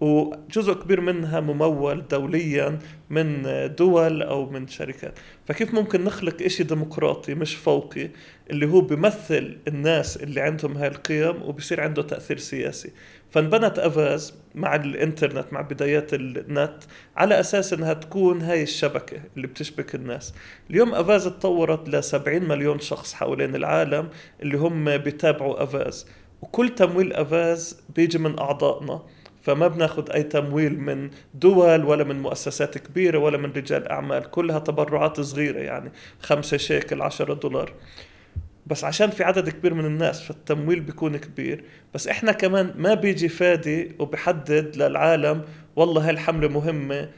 وجزء 0.00 0.72
كبير 0.72 1.00
منها 1.00 1.40
ممول 1.40 2.08
دوليا 2.08 2.78
من 3.10 3.42
دول 3.78 4.22
أو 4.22 4.50
من 4.50 4.68
شركات. 4.68 5.18
فكيف 5.46 5.74
ممكن 5.74 6.04
نخلق 6.04 6.42
إشي 6.42 6.62
ديمقراطي 6.62 7.34
مش 7.34 7.54
فوقي 7.54 8.10
اللي 8.50 8.66
هو 8.66 8.80
بيمثل 8.80 9.58
الناس 9.68 10.16
اللي 10.16 10.40
عندهم 10.40 10.76
هاي 10.76 10.88
القيم 10.88 11.42
وبصير 11.42 11.80
عنده 11.80 12.02
تأثير 12.02 12.38
سياسي؟ 12.38 12.90
فانبنت 13.30 13.78
أفاز 13.78 14.34
مع 14.54 14.74
الإنترنت 14.74 15.52
مع 15.52 15.60
بدايات 15.60 16.14
النت 16.14 16.82
على 17.16 17.40
أساس 17.40 17.72
إنها 17.72 17.92
تكون 17.92 18.42
هاي 18.42 18.62
الشبكة 18.62 19.20
اللي 19.36 19.46
بتشبك 19.46 19.94
الناس. 19.94 20.34
اليوم 20.70 20.94
أفاز 20.94 21.24
تطورت 21.24 21.88
ل 21.88 22.04
70 22.04 22.48
مليون 22.48 22.78
شخص 22.78 23.14
حوالين 23.14 23.54
العالم 23.56 24.08
اللي 24.42 24.58
هم 24.58 24.96
بيتابعوا 24.96 25.62
أفاز. 25.62 26.06
وكل 26.42 26.68
تمويل 26.68 27.12
أفاز 27.12 27.82
بيجي 27.96 28.18
من 28.18 28.38
أعضائنا. 28.38 29.02
فما 29.42 29.68
بناخذ 29.68 30.10
أي 30.10 30.22
تمويل 30.22 30.80
من 30.80 31.10
دول 31.34 31.84
ولا 31.84 32.04
من 32.04 32.22
مؤسسات 32.22 32.78
كبيرة 32.78 33.18
ولا 33.18 33.38
من 33.38 33.52
رجال 33.52 33.88
أعمال. 33.88 34.30
كلها 34.30 34.58
تبرعات 34.58 35.20
صغيرة 35.20 35.58
يعني 35.58 35.92
خمسة 36.20 36.56
شيكل 36.56 37.02
عشرة 37.02 37.34
دولار. 37.34 37.72
بس 38.66 38.84
عشان 38.84 39.10
في 39.10 39.24
عدد 39.24 39.48
كبير 39.48 39.74
من 39.74 39.84
الناس 39.84 40.22
فالتمويل 40.22 40.80
بيكون 40.80 41.16
كبير. 41.16 41.64
بس 41.94 42.08
إحنا 42.08 42.32
كمان 42.32 42.74
ما 42.76 42.94
بيجي 42.94 43.28
فادي 43.28 43.92
وبحدد 43.98 44.76
للعالم 44.76 45.44
والله 45.76 46.04
هاي 46.04 46.10
الحملة 46.10 46.48
مهمة 46.48 47.08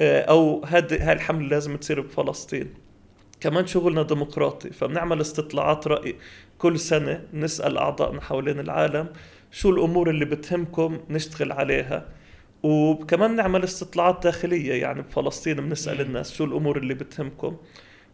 آه، 0.00 0.22
أو 0.22 0.64
هاي 0.64 1.12
الحملة 1.12 1.48
لازم 1.48 1.76
تصير 1.76 2.00
بفلسطين. 2.00 2.84
كمان 3.40 3.66
شغلنا 3.66 4.02
ديمقراطي 4.02 4.70
فبنعمل 4.70 5.20
استطلاعات 5.20 5.86
رأي 5.86 6.16
كل 6.58 6.78
سنة 6.78 7.24
نسأل 7.32 7.78
أعضائنا 7.78 8.20
حوالين 8.20 8.60
العالم 8.60 9.08
شو 9.54 9.70
الأمور 9.70 10.10
اللي 10.10 10.24
بتهمكم 10.24 11.00
نشتغل 11.10 11.52
عليها؟ 11.52 12.08
وكمان 12.62 13.36
نعمل 13.36 13.64
استطلاعات 13.64 14.22
داخلية 14.22 14.72
يعني 14.72 15.02
بفلسطين 15.02 15.56
بنسأل 15.56 16.00
الناس 16.00 16.34
شو 16.34 16.44
الأمور 16.44 16.78
اللي 16.78 16.94
بتهمكم. 16.94 17.56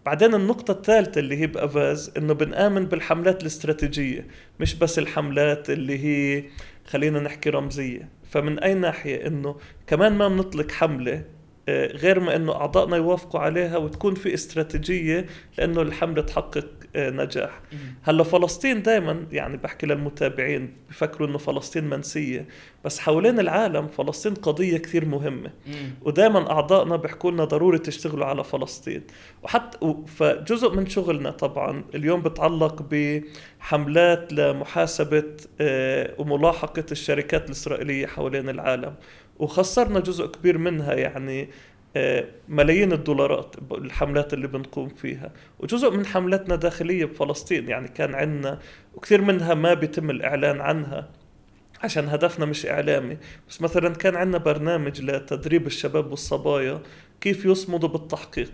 بعدين 0.07 0.35
النقطة 0.35 0.73
الثالثة 0.73 1.19
اللي 1.19 1.37
هي 1.37 1.47
بأفاز 1.47 2.13
إنه 2.17 2.35
بنآمن 2.35 2.87
بالحملات 2.87 3.43
الاستراتيجية 3.43 4.27
مش 4.61 4.75
بس 4.75 4.99
الحملات 4.99 5.71
اللي 5.71 5.99
هي 6.05 6.45
خلينا 6.87 7.21
نحكي 7.21 7.51
رمزية. 7.51 8.09
فمن 8.31 8.59
أي 8.59 8.75
ناحية 8.75 9.27
إنه 9.27 9.57
كمان 9.87 10.13
ما 10.13 10.29
بنطلق 10.29 10.73
حملة 10.73 11.25
آه، 11.69 11.87
غير 11.87 12.21
ما 12.21 12.37
إنه 12.37 12.53
أعضائنا 12.53 12.97
يوافقوا 12.97 13.41
عليها 13.41 13.77
وتكون 13.77 14.15
في 14.15 14.35
استراتيجية 14.35 15.27
لأنه 15.59 15.83
الحملة 15.83 16.23
تحقق 16.23 16.69
نجاح. 16.97 17.61
هلا 18.03 18.23
فلسطين 18.23 18.83
دائما 18.83 19.27
يعني 19.33 19.57
بحكي 19.57 19.87
للمتابعين 19.87 20.77
بفكروا 20.91 21.29
إنه 21.29 21.39
فلسطين 21.39 21.85
منسية. 21.85 22.47
بس 22.85 22.99
حوالين 22.99 23.41
العالم 23.41 23.89
فلسطين 23.89 24.35
قضية 24.35 24.79
كثير 24.79 25.05
مهمة. 25.05 25.51
ودائما 26.03 26.51
أعضائنا 26.51 26.97
بيحكوا 26.97 27.31
لنا 27.31 27.45
ضروري 27.45 27.79
تشتغلوا 27.79 28.27
على 28.27 28.45
فلسطين. 28.45 29.03
وحتى 29.43 29.95
فجزء 30.07 30.75
من 30.77 30.87
شغلنا 30.87 31.31
طبعا 31.31 31.85
اليوم 31.95 32.23
بتعلق 32.23 32.83
بحملات 32.91 34.33
لمحاسبة 34.33 35.25
آه، 35.61 36.15
وملاحقة 36.19 36.85
الشركات 36.93 37.47
الإسرائيلية 37.47 38.07
حوالين 38.07 38.49
العالم. 38.49 38.95
وخسرنا 39.39 40.01
جزء 40.01 40.27
كبير 40.27 40.59
منها 40.59 40.95
يعني 40.95 41.43
آه، 41.43 41.49
ملايين 42.49 42.93
الدولارات 42.93 43.57
الحملات 43.73 44.35
اللي 44.35 44.49
بنقوم 44.49 44.89
فيها. 44.89 45.33
وجزء 45.59 45.91
من 45.91 46.07
حملتنا 46.07 46.57
داخلية 46.57 47.05
بفلسطين 47.05 47.69
يعني 47.69 47.89
كان 47.89 48.15
عندنا 48.15 48.59
وكثير 48.95 49.23
منها 49.23 49.55
ما 49.55 49.75
بيتم 49.75 50.11
الإعلان 50.11 50.61
عنها 50.61 51.09
عشان 51.83 52.09
هدفنا 52.09 52.47
مش 52.47 52.67
إعلامي. 52.67 53.17
بس 53.49 53.63
مثلا 53.63 53.95
كان 53.95 54.17
عندنا 54.17 54.39
برنامج 54.39 55.01
لتدريب 55.01 55.67
الشباب 55.67 56.11
والصبايا 56.11 56.81
كيف 57.21 57.45
يصمدوا 57.45 57.89
بالتحقيق 57.89 58.53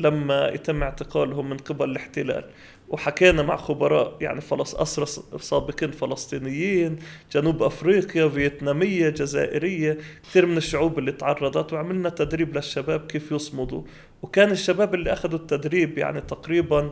لما 0.00 0.48
يتم 0.48 0.82
اعتقالهم 0.82 1.50
من 1.50 1.56
قبل 1.56 1.90
الاحتلال. 1.90 2.44
وحكينا 2.88 3.42
مع 3.42 3.56
خبراء 3.56 4.16
يعني 4.20 4.40
فلس 4.40 4.74
أسرى 4.74 5.06
سابقين 5.40 5.90
فلسطينيين 5.90 6.98
جنوب 7.32 7.62
أفريقيا 7.62 8.28
فيتنامية 8.28 9.08
جزائرية 9.08 9.98
كثير 10.22 10.46
من 10.46 10.56
الشعوب 10.56 10.98
اللي 10.98 11.12
تعرضت 11.12 11.72
وعملنا 11.72 12.08
تدريب 12.08 12.54
للشباب 12.56 13.00
كيف 13.06 13.32
يصمدوا. 13.32 13.82
وكان 14.22 14.50
الشباب 14.50 14.94
اللي 14.94 15.12
أخذوا 15.12 15.38
التدريب 15.38 15.98
يعني 15.98 16.20
تقريبا 16.20 16.90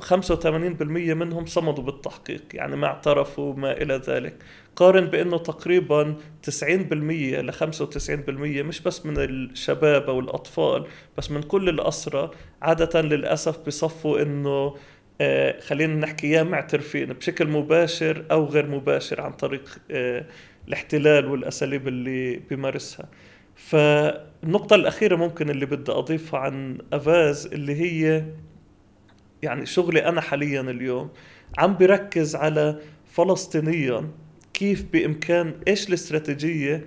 85% 0.00 0.82
منهم 0.82 1.46
صمدوا 1.46 1.84
بالتحقيق 1.84 2.42
يعني 2.54 2.76
ما 2.76 2.86
اعترفوا 2.86 3.54
ما 3.54 3.72
إلى 3.82 3.94
ذلك. 3.94 4.36
قارن 4.76 5.06
بأنه 5.06 5.38
تقريبا 5.38 6.16
90% 6.42 6.62
ل 7.40 7.52
95% 7.52 8.30
مش 8.62 8.80
بس 8.80 9.06
من 9.06 9.14
الشباب 9.18 10.02
أو 10.02 10.20
الأطفال 10.20 10.86
بس 11.18 11.30
من 11.30 11.42
كل 11.42 11.68
الأسرى 11.68 12.30
عادة 12.62 13.00
للأسف 13.00 13.58
بصفوا 13.66 14.22
أنه 14.22 14.74
خلينا 15.60 15.94
نحكي 15.94 16.30
يا 16.30 16.42
معترفين 16.42 17.12
بشكل 17.12 17.48
مباشر 17.48 18.24
أو 18.30 18.44
غير 18.44 18.66
مباشر 18.66 19.20
عن 19.20 19.32
طريق 19.32 19.78
آه، 19.90 20.26
الاحتلال 20.68 21.26
والأساليب 21.26 21.88
اللي 21.88 22.36
بيمارسها. 22.36 23.08
فالنقطة 23.54 24.74
الأخيرة 24.74 25.16
ممكن 25.16 25.50
اللي 25.50 25.66
بدي 25.66 25.92
أضيفها 25.92 26.40
عن 26.40 26.78
أفاز 26.92 27.46
اللي 27.46 27.74
هي 27.80 28.24
يعني 29.42 29.66
شغلي 29.66 30.08
أنا 30.08 30.20
حاليا 30.20 30.60
اليوم. 30.60 31.10
عم 31.58 31.76
بركز 31.76 32.36
على 32.36 32.78
فلسطينيا 33.06 34.10
كيف 34.54 34.84
بإمكان 34.92 35.54
إيش 35.68 35.88
الاستراتيجية 35.88 36.86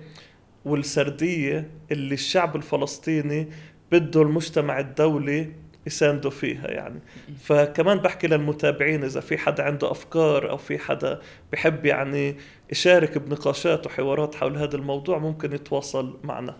والسردية 0.64 1.70
اللي 1.92 2.14
الشعب 2.14 2.56
الفلسطيني 2.56 3.48
بده 3.92 4.22
المجتمع 4.22 4.80
الدولي 4.80 5.63
يساندوا 5.86 6.30
فيها 6.30 6.68
يعني. 6.70 7.00
فكمان 7.40 7.98
بحكي 7.98 8.26
للمتابعين 8.26 9.04
إذا 9.04 9.20
في 9.20 9.38
حدا 9.38 9.62
عنده 9.62 9.90
أفكار 9.90 10.50
أو 10.50 10.56
في 10.56 10.78
حدا 10.78 11.20
بحب 11.52 11.86
يعني 11.86 12.36
يشارك 12.72 13.18
بنقاشات 13.18 13.86
وحوارات 13.86 14.34
حول 14.34 14.56
هذا 14.56 14.76
الموضوع 14.76 15.18
ممكن 15.18 15.52
يتواصل 15.52 16.18
معنا. 16.24 16.56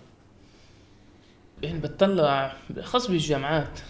يعني 1.63 1.79
بتطلع 1.79 2.53
خاص 2.81 3.11
بالجامعات. 3.11 3.81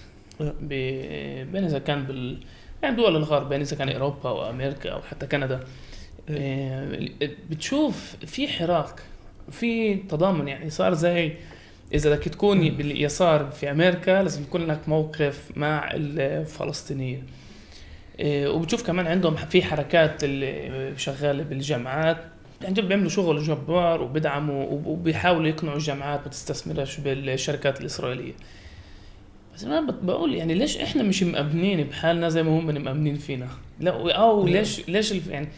أه. 0.40 0.54
بين 0.60 1.64
إذا 1.64 1.78
كان 1.78 2.04
بال 2.04 2.38
يعني 2.82 2.96
دول 2.96 3.16
الغرب 3.16 3.48
بين 3.48 3.60
إذا 3.60 3.76
كان 3.76 3.88
أوروبا 3.88 4.28
أو 4.28 4.50
أمريكا 4.50 4.90
أو 4.90 5.02
حتى 5.02 5.26
كندا. 5.26 5.60
إيه. 6.30 7.10
بتشوف 7.50 8.16
في 8.26 8.48
حراك 8.48 9.00
في 9.50 9.94
تضامن 9.94 10.48
يعني 10.48 10.70
صار 10.70 10.94
زي 10.94 11.32
إذا 11.92 12.14
بدك 12.14 12.28
تكون 12.28 12.68
باليسار 12.68 13.50
في 13.50 13.70
أمريكا 13.70 14.22
لازم 14.22 14.42
يكون 14.42 14.66
لك 14.66 14.88
موقف 14.88 15.50
مع 15.56 15.90
الفلسطينيين 15.94 17.22
إيه، 18.18 18.48
وبتشوف 18.48 18.86
كمان 18.86 19.06
عندهم 19.06 19.36
في 19.36 19.62
حركات 19.62 20.24
اللي 20.24 20.92
شغالة 20.96 21.42
بالجامعات. 21.42 22.16
يعني 22.62 22.82
بيعملوا 22.82 23.08
شغل 23.08 23.42
جبار 23.42 24.02
وبيدعموا 24.02 24.66
وبيحاولوا 24.70 25.48
يقنعوا 25.48 25.76
الجامعات 25.76 26.20
ما 26.20 26.28
تستثمرش 26.28 27.00
بالشركات 27.00 27.80
الإسرائيلية. 27.80 28.32
بس 29.54 29.64
أنا 29.64 29.80
بقول 29.80 30.34
يعني 30.34 30.54
ليش 30.54 30.76
إحنا 30.76 31.02
مش 31.02 31.22
مأمنين 31.22 31.84
بحالنا 31.84 32.28
زي 32.28 32.42
ما 32.42 32.58
هم 32.58 32.66
مأمنين 32.66 33.16
فينا؟ 33.16 33.48
لا 33.80 34.12
أو 34.12 34.46
ليش 34.46 34.88
ليش 34.88 35.12
يعني 35.12 35.48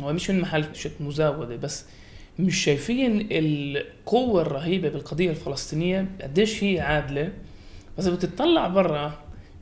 هو 0.00 0.12
مش 0.12 0.30
من 0.30 0.40
محل 0.40 0.64
مزاوده 1.00 1.56
بس 1.56 1.84
مش 2.38 2.64
شايفين 2.64 3.28
القوة 3.30 4.42
الرهيبة 4.42 4.88
بالقضية 4.88 5.30
الفلسطينية؟ 5.30 6.06
قديش 6.22 6.64
هي 6.64 6.80
عادلة؟ 6.80 7.32
بس 7.98 8.06
بتطلع 8.06 8.68
برا 8.68 9.12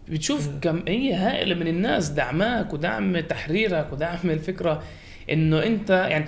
بتشوف 0.08 0.48
كمية 0.62 1.28
هائلة 1.28 1.54
من 1.54 1.66
الناس 1.68 2.08
دعماك 2.08 2.72
ودعم 2.72 3.20
تحريرك 3.20 3.92
ودعم 3.92 4.30
الفكرة 4.30 4.82
إنه 5.30 5.62
أنت 5.62 5.90
يعني 5.90 6.24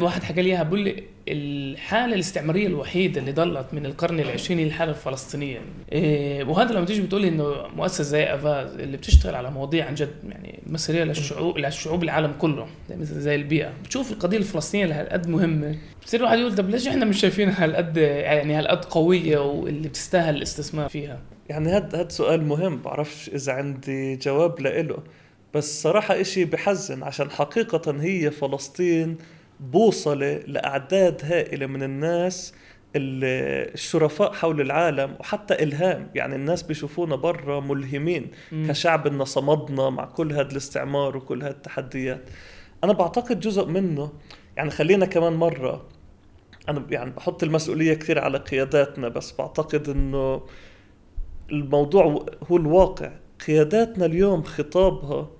واحد 0.00 0.22
حكى 0.22 0.42
لي 0.42 0.50
إياها 0.50 0.62
بقول 0.62 0.80
لي 0.80 1.02
الحالة 1.28 2.14
الاستعمارية 2.14 2.66
الوحيدة 2.66 3.20
اللي 3.20 3.32
ضلت 3.32 3.66
من 3.72 3.86
القرن 3.86 4.20
العشرين 4.20 4.58
هي 4.58 4.64
الحالة 4.64 4.90
الفلسطينية. 4.90 5.60
إيه 5.92 6.44
وهذا 6.44 6.72
لما 6.74 6.86
تيجي 6.86 7.02
بتقول 7.02 7.24
إنه 7.24 7.54
مؤسسة 7.76 8.04
زي 8.04 8.24
أفاز 8.34 8.74
اللي 8.74 8.96
بتشتغل 8.96 9.34
على 9.34 9.50
مواضيع 9.50 9.86
عن 9.86 9.94
جد 9.94 10.10
يعني 10.28 10.60
مسيرية 10.66 11.04
للشعوب 11.04 11.58
للشعوب 11.58 12.02
العالم 12.02 12.32
كله 12.38 12.66
مثل 12.90 13.20
زي 13.20 13.34
البيئة. 13.34 13.72
بتشوف 13.84 14.12
القضية 14.12 14.38
الفلسطينية 14.38 14.86
لهالقد 14.86 15.28
مهمة. 15.28 15.76
بصير 16.06 16.20
الواحد 16.20 16.38
يقول 16.38 16.54
طب 16.54 16.70
ليش 16.70 16.88
إحنا 16.88 17.04
مش 17.04 17.20
شايفينها 17.20 17.64
هالقد 17.64 17.96
يعني 17.96 18.54
هالقد 18.54 18.84
قوية 18.84 19.38
واللي 19.38 19.88
بتستاهل 19.88 20.36
الاستثمار 20.36 20.88
فيها؟ 20.88 21.20
يعني 21.48 21.70
هاد 21.70 21.94
هاد 21.94 22.12
سؤال 22.12 22.44
مهم 22.44 22.82
بعرفش 22.82 23.28
إذا 23.28 23.52
عندي 23.52 24.16
جواب 24.16 24.60
لإله. 24.60 24.98
بس 25.54 25.82
صراحة 25.82 26.20
إشي 26.20 26.44
بحزن 26.44 27.02
عشان 27.02 27.30
حقيقة 27.30 28.00
هي 28.00 28.30
فلسطين 28.30 29.16
بوصلة 29.60 30.36
لأعداد 30.46 31.20
هائلة 31.24 31.66
من 31.66 31.82
الناس 31.82 32.54
ال- 32.96 33.72
الشرفاء 33.74 34.32
حول 34.32 34.60
العالم 34.60 35.16
وحتى 35.20 35.54
إلهام. 35.62 36.10
يعني 36.14 36.34
الناس 36.36 36.62
بيشوفونا 36.62 37.16
برا 37.16 37.60
ملهمين 37.60 38.30
مم. 38.52 38.66
كشعب 38.68 39.06
إننا 39.06 39.24
صمدنا 39.24 39.90
مع 39.90 40.04
كل 40.04 40.32
هذا 40.32 40.50
الاستعمار 40.52 41.16
وكل 41.16 41.42
هذه 41.42 41.50
التحديات. 41.50 42.20
أنا 42.84 42.92
بعتقد 42.92 43.40
جزء 43.40 43.66
منه 43.66 44.12
يعني 44.56 44.70
خلينا 44.70 45.06
كمان 45.06 45.32
مرة 45.32 45.86
أنا 46.68 46.86
يعني 46.90 47.10
بحط 47.10 47.42
المسؤولية 47.42 47.94
كثير 47.94 48.18
على 48.18 48.38
قياداتنا 48.38 49.08
بس 49.08 49.32
بعتقد 49.38 49.88
إنه 49.88 50.42
الموضوع 51.52 52.24
هو 52.50 52.56
الواقع. 52.56 53.12
قياداتنا 53.46 54.06
اليوم 54.06 54.42
خطابها 54.42 55.30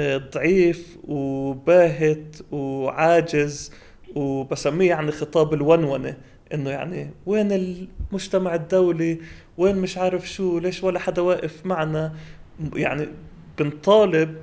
ضعيف 0.00 0.98
وباهت 1.04 2.36
وعاجز 2.52 3.72
وبسميه 4.14 4.88
يعني 4.88 5.12
خطاب 5.12 5.54
الونونة 5.54 6.16
إنه 6.54 6.70
يعني 6.70 7.10
وين 7.26 7.52
المجتمع 7.52 8.54
الدولي؟ 8.54 9.20
وين 9.58 9.76
مش 9.76 9.98
عارف 9.98 10.30
شو؟ 10.30 10.58
ليش 10.58 10.84
ولا 10.84 10.98
حدا 10.98 11.22
واقف 11.22 11.66
معنا؟ 11.66 12.14
يعني 12.74 13.08
بنطالب 13.58 14.36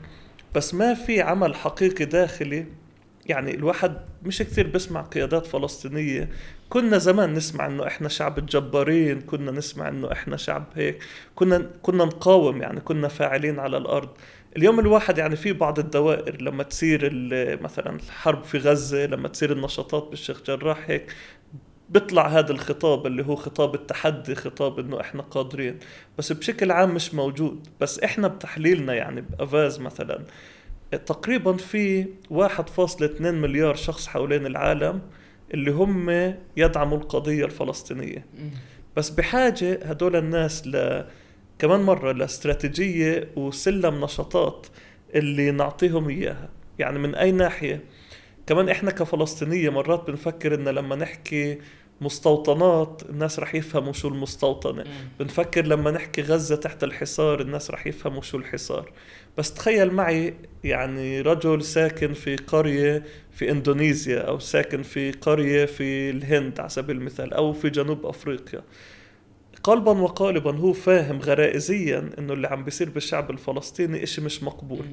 بس 0.55 0.73
ما 0.73 0.93
في 0.93 1.21
عمل 1.21 1.55
حقيقي 1.55 2.05
داخلي. 2.05 2.65
يعني 3.25 3.55
الواحد 3.55 3.97
مش 4.23 4.39
كثير 4.39 4.67
بسمع 4.67 5.01
قيادات 5.01 5.45
فلسطينية. 5.45 6.29
كنا 6.69 6.97
زمان 6.97 7.33
نسمع 7.33 7.65
إنه 7.65 7.87
إحنا 7.87 8.09
شعب 8.09 8.37
الجبارين 8.37 9.21
كنا 9.21 9.51
نسمع 9.51 9.89
إنه 9.89 10.11
إحنا 10.11 10.37
شعب 10.37 10.63
هيك. 10.75 11.03
كنا 11.35 11.69
كنا 11.81 12.05
نقاوم 12.05 12.61
يعني 12.61 12.79
كنا 12.79 13.07
فاعلين 13.07 13.59
على 13.59 13.77
الأرض. 13.77 14.09
اليوم 14.57 14.79
الواحد 14.79 15.17
يعني 15.17 15.35
في 15.35 15.53
بعض 15.53 15.79
الدوائر 15.79 16.41
لما 16.41 16.63
تصير 16.63 16.99
ال- 17.13 17.63
مثلا 17.63 17.89
الحرب 17.95 18.43
في 18.43 18.57
غزة 18.57 19.05
لما 19.05 19.27
تصير 19.27 19.51
النشاطات 19.51 20.07
بالشيخ 20.09 20.41
جراح 20.43 20.89
هيك 20.89 21.15
بيطلع 21.89 22.27
هذا 22.27 22.51
الخطاب 22.51 23.07
اللي 23.07 23.25
هو 23.25 23.35
خطاب 23.35 23.75
التحدي 23.75 24.35
خطاب 24.35 24.79
إنه 24.79 25.01
إحنا 25.01 25.21
قادرين. 25.21 25.79
بس 26.17 26.31
بشكل 26.31 26.71
عام 26.71 26.93
مش 26.95 27.13
موجود. 27.13 27.67
بس 27.81 27.99
إحنا 27.99 28.27
بتحليلنا 28.27 28.93
يعني 28.93 29.21
بأفاز 29.21 29.79
مثلا 29.79 30.21
تقريبا 31.05 31.57
في 31.57 32.05
1.2 32.33 33.21
مليار 33.21 33.75
شخص 33.75 34.07
حوالين 34.07 34.45
العالم 34.45 35.01
اللي 35.53 35.71
هم 35.71 36.09
يدعموا 36.57 36.97
القضية 36.97 37.45
الفلسطينية. 37.45 38.25
مم. 38.39 38.49
بس 38.97 39.09
بحاجة 39.09 39.79
هدول 39.85 40.15
الناس 40.15 40.67
ل 40.67 41.05
كمان 41.61 41.81
مرة 41.81 42.11
لاستراتيجية 42.11 43.27
وسلم 43.35 44.03
نشاطات 44.03 44.67
اللي 45.15 45.51
نعطيهم 45.51 46.09
إياها. 46.09 46.49
يعني 46.79 46.99
من 46.99 47.15
أي 47.15 47.31
ناحية؟ 47.31 47.83
كمان 48.47 48.69
إحنا 48.69 48.91
كفلسطينية 48.91 49.69
مرات 49.69 50.07
بنفكر 50.07 50.55
إن 50.55 50.69
لما 50.69 50.95
نحكي 50.95 51.57
مستوطنات 52.01 53.01
الناس 53.09 53.39
رح 53.39 53.55
يفهموا 53.55 53.93
شو 53.93 54.07
المستوطنة. 54.07 54.83
بنفكر 55.19 55.65
لما 55.65 55.91
نحكي 55.91 56.21
غزة 56.21 56.55
تحت 56.55 56.83
الحصار 56.83 57.41
الناس 57.41 57.71
رح 57.71 57.87
يفهموا 57.87 58.21
شو 58.21 58.37
الحصار. 58.37 58.91
بس 59.37 59.53
تخيل 59.53 59.93
معي 59.93 60.33
يعني 60.63 61.21
رجل 61.21 61.63
ساكن 61.63 62.13
في 62.13 62.35
قرية 62.35 63.03
في 63.31 63.51
إندونيسيا 63.51 64.19
أو 64.19 64.39
ساكن 64.39 64.83
في 64.83 65.11
قرية 65.11 65.65
في 65.65 66.09
الهند 66.09 66.59
على 66.59 66.69
سبيل 66.69 66.97
المثال 66.97 67.33
أو 67.33 67.53
في 67.53 67.69
جنوب 67.69 68.05
أفريقيا. 68.05 68.61
قلبا 69.63 69.91
وقالبا 69.91 70.57
هو 70.57 70.73
فاهم 70.73 71.19
غرائزيا 71.19 72.09
إنه 72.19 72.33
اللي 72.33 72.47
عم 72.47 72.63
بيصير 72.63 72.89
بالشعب 72.89 73.31
الفلسطيني 73.31 74.03
إشي 74.03 74.21
مش 74.21 74.43
مقبول. 74.43 74.85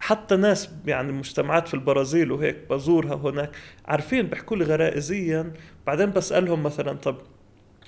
حتى 0.00 0.36
ناس 0.36 0.70
يعني 0.86 1.12
مجتمعات 1.12 1.68
في 1.68 1.74
البرازيل 1.74 2.32
وهيك 2.32 2.56
بزورها 2.70 3.14
هناك 3.14 3.50
عارفين 3.86 4.26
بيحكوا 4.26 4.56
لي 4.56 4.64
غرائزيا. 4.64 5.52
بعدين 5.86 6.10
بسألهم 6.10 6.62
مثلا 6.62 6.92
طب 6.92 7.16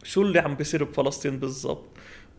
شو 0.02 0.22
اللي 0.22 0.38
عم 0.38 0.54
بيصير 0.54 0.84
بفلسطين 0.84 1.38
بالضبط؟ 1.38 1.84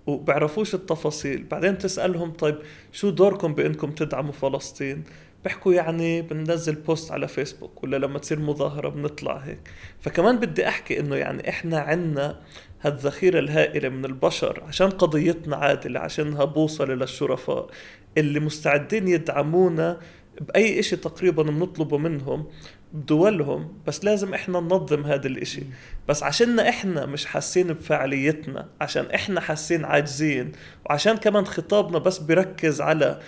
وبعرفوش 0.08 0.76
التفاصيل. 0.76 1.44
بعدين 1.44 1.78
تسألهم 1.78 2.32
طيب 2.32 2.58
شو 2.92 3.10
دوركم 3.10 3.54
بإنكم 3.54 3.92
تدعموا 3.92 4.32
فلسطين؟ 4.32 5.04
بيحكوا 5.44 5.74
يعني 5.74 6.22
بننزل 6.22 6.76
بوست 6.76 7.12
على 7.12 7.28
فيسبوك 7.28 7.84
ولا 7.84 7.98
لما 7.98 8.20
تصير 8.20 8.40
مظاهرة 8.40 8.90
بنطلع 8.90 9.38
هيك. 9.38 9.60
فكمان 10.00 10.40
بدي 10.40 10.68
أحكي 10.68 11.00
إنه 11.00 11.16
يعني 11.16 11.50
إحنا 11.50 11.80
عنا 11.80 12.42
هالذخيرة 12.82 13.40
الهائلة 13.40 13.90
من 13.90 14.06
البشر 14.06 14.64
عشان 14.68 14.90
قضيتنا 14.90 15.56
عادلة 15.56 16.00
عشانها 16.00 16.46
بوصلة 16.46 16.94
للشرفاء 16.94 17.70
اللي 18.18 18.40
مستعدين 18.40 19.08
يدعمونا 19.08 20.00
بأي 20.42 20.80
إشي 20.80 20.96
تقريبا 20.96 21.44
بنطلبه 21.44 21.98
منهم 21.98 22.48
بدولهم. 22.94 23.74
بس 23.88 24.06
لازم 24.06 24.34
إحنا 24.34 24.60
ننظم 24.60 25.04
هذا 25.06 25.28
الإشي. 25.28 25.64
بس 26.08 26.24
عشاننا 26.24 26.70
إحنا 26.70 27.06
مش 27.06 27.26
حاسين 27.26 27.68
بفاعليتنا 27.68 28.70
عشان 28.82 29.06
إحنا 29.06 29.42
حاسين 29.42 29.86
عاجزين. 29.86 30.52
وعشان 30.86 31.18
كمان 31.18 31.46
خطابنا 31.46 31.98
بس 31.98 32.20
بيركز 32.20 32.82
على 32.82 33.20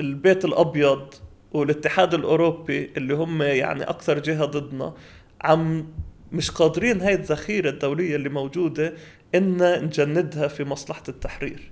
البيت 0.00 0.44
الأبيض 0.44 1.14
والاتحاد 1.52 2.14
الأوروبي 2.14 2.90
اللي 2.96 3.14
هم 3.14 3.42
يعني 3.42 3.82
أكثر 3.82 4.18
جهة 4.18 4.44
ضدنا 4.44 4.94
عم 5.40 5.86
مش 6.32 6.50
قادرين 6.50 7.00
هاي 7.00 7.14
الذخيرة 7.14 7.70
الدولية 7.70 8.16
اللي 8.16 8.28
موجودة 8.28 8.92
إن 9.34 9.84
نجندها 9.84 10.48
في 10.48 10.64
مصلحة 10.64 11.02
التحرير. 11.08 11.70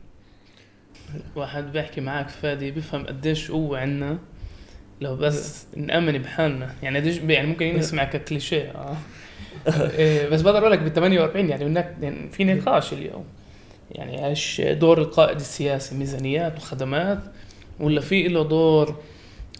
واحد 1.36 1.72
بيحكي 1.72 2.00
معك 2.00 2.28
فادي 2.28 2.70
بيفهم 2.70 3.06
قديش 3.06 3.50
قوة 3.50 3.78
عنا 3.78 4.18
لو 5.00 5.16
بس 5.16 5.66
نأمن 5.76 6.18
بحالنا. 6.18 6.74
يعني 6.82 6.98
قديش 6.98 7.18
يعني 7.18 7.46
ممكن 7.46 7.66
يسمع 7.66 8.04
ككليشيه 8.04 8.70
آه. 8.70 8.96
إيه، 9.98 10.28
بس 10.28 10.40
بقدر 10.40 10.58
أقول 10.58 10.72
لك 10.72 10.78
بال 10.78 10.92
48 10.92 11.48
يعني 11.48 11.64
هناك 11.64 11.96
يعني 12.02 12.30
في 12.30 12.44
نقاش 12.44 12.92
اليوم. 12.92 13.24
يعني 13.90 14.26
إيش 14.26 14.60
دور 14.60 14.98
القائد 14.98 15.36
السياسي؟ 15.36 15.94
ميزانيات 15.94 16.56
وخدمات 16.56 17.18
ولا 17.80 18.00
في 18.00 18.28
له 18.28 18.42
دور 18.42 18.96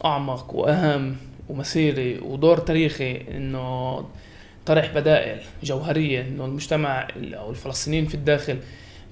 أعمق 0.05 0.55
وأهم 0.55 1.17
ومسيري 1.49 2.19
ودور 2.19 2.59
تاريخي 2.59 3.21
إنه 3.31 3.99
طرح 4.67 4.95
بدائل 4.95 5.39
جوهرية 5.63 6.21
إنه 6.21 6.45
المجتمع 6.45 7.09
أو 7.17 7.51
الفلسطينيين 7.51 8.07
في 8.07 8.15
الداخل 8.15 8.59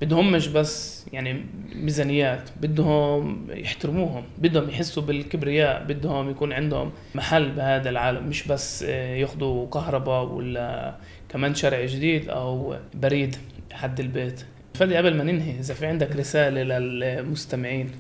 بدهم 0.03 0.33
مش 0.33 0.49
بس 0.49 1.05
يعني 1.13 1.45
ميزانيات 1.75 2.51
بدهم 2.61 3.47
يحترموهم 3.51 4.25
بدهم 4.39 4.69
يحسوا 4.69 5.03
بالكبرياء 5.03 5.85
بدهم 5.85 6.31
يكون 6.31 6.53
عندهم 6.53 6.93
محل 7.15 7.51
بهذا 7.51 7.91
العالم 7.91 8.27
مش 8.29 8.49
بس 8.49 8.83
آه، 8.83 9.15
ياخذوا 9.17 9.67
كهرباء 9.71 10.25
ولا 10.25 10.95
كمان 11.29 11.55
شارع 11.55 11.85
جديد 11.85 12.29
أو 12.29 12.77
بريد 12.95 13.37
حد 13.73 14.01
البيت. 14.01 14.45
فادي 14.75 14.97
قبل 14.97 15.15
ما 15.17 15.25
ننهي 15.25 15.61
إذا 15.61 15.75
في 15.75 15.87
عندك 15.87 16.17
رسالة 16.17 16.79
للمستمعين؟ 16.79 17.91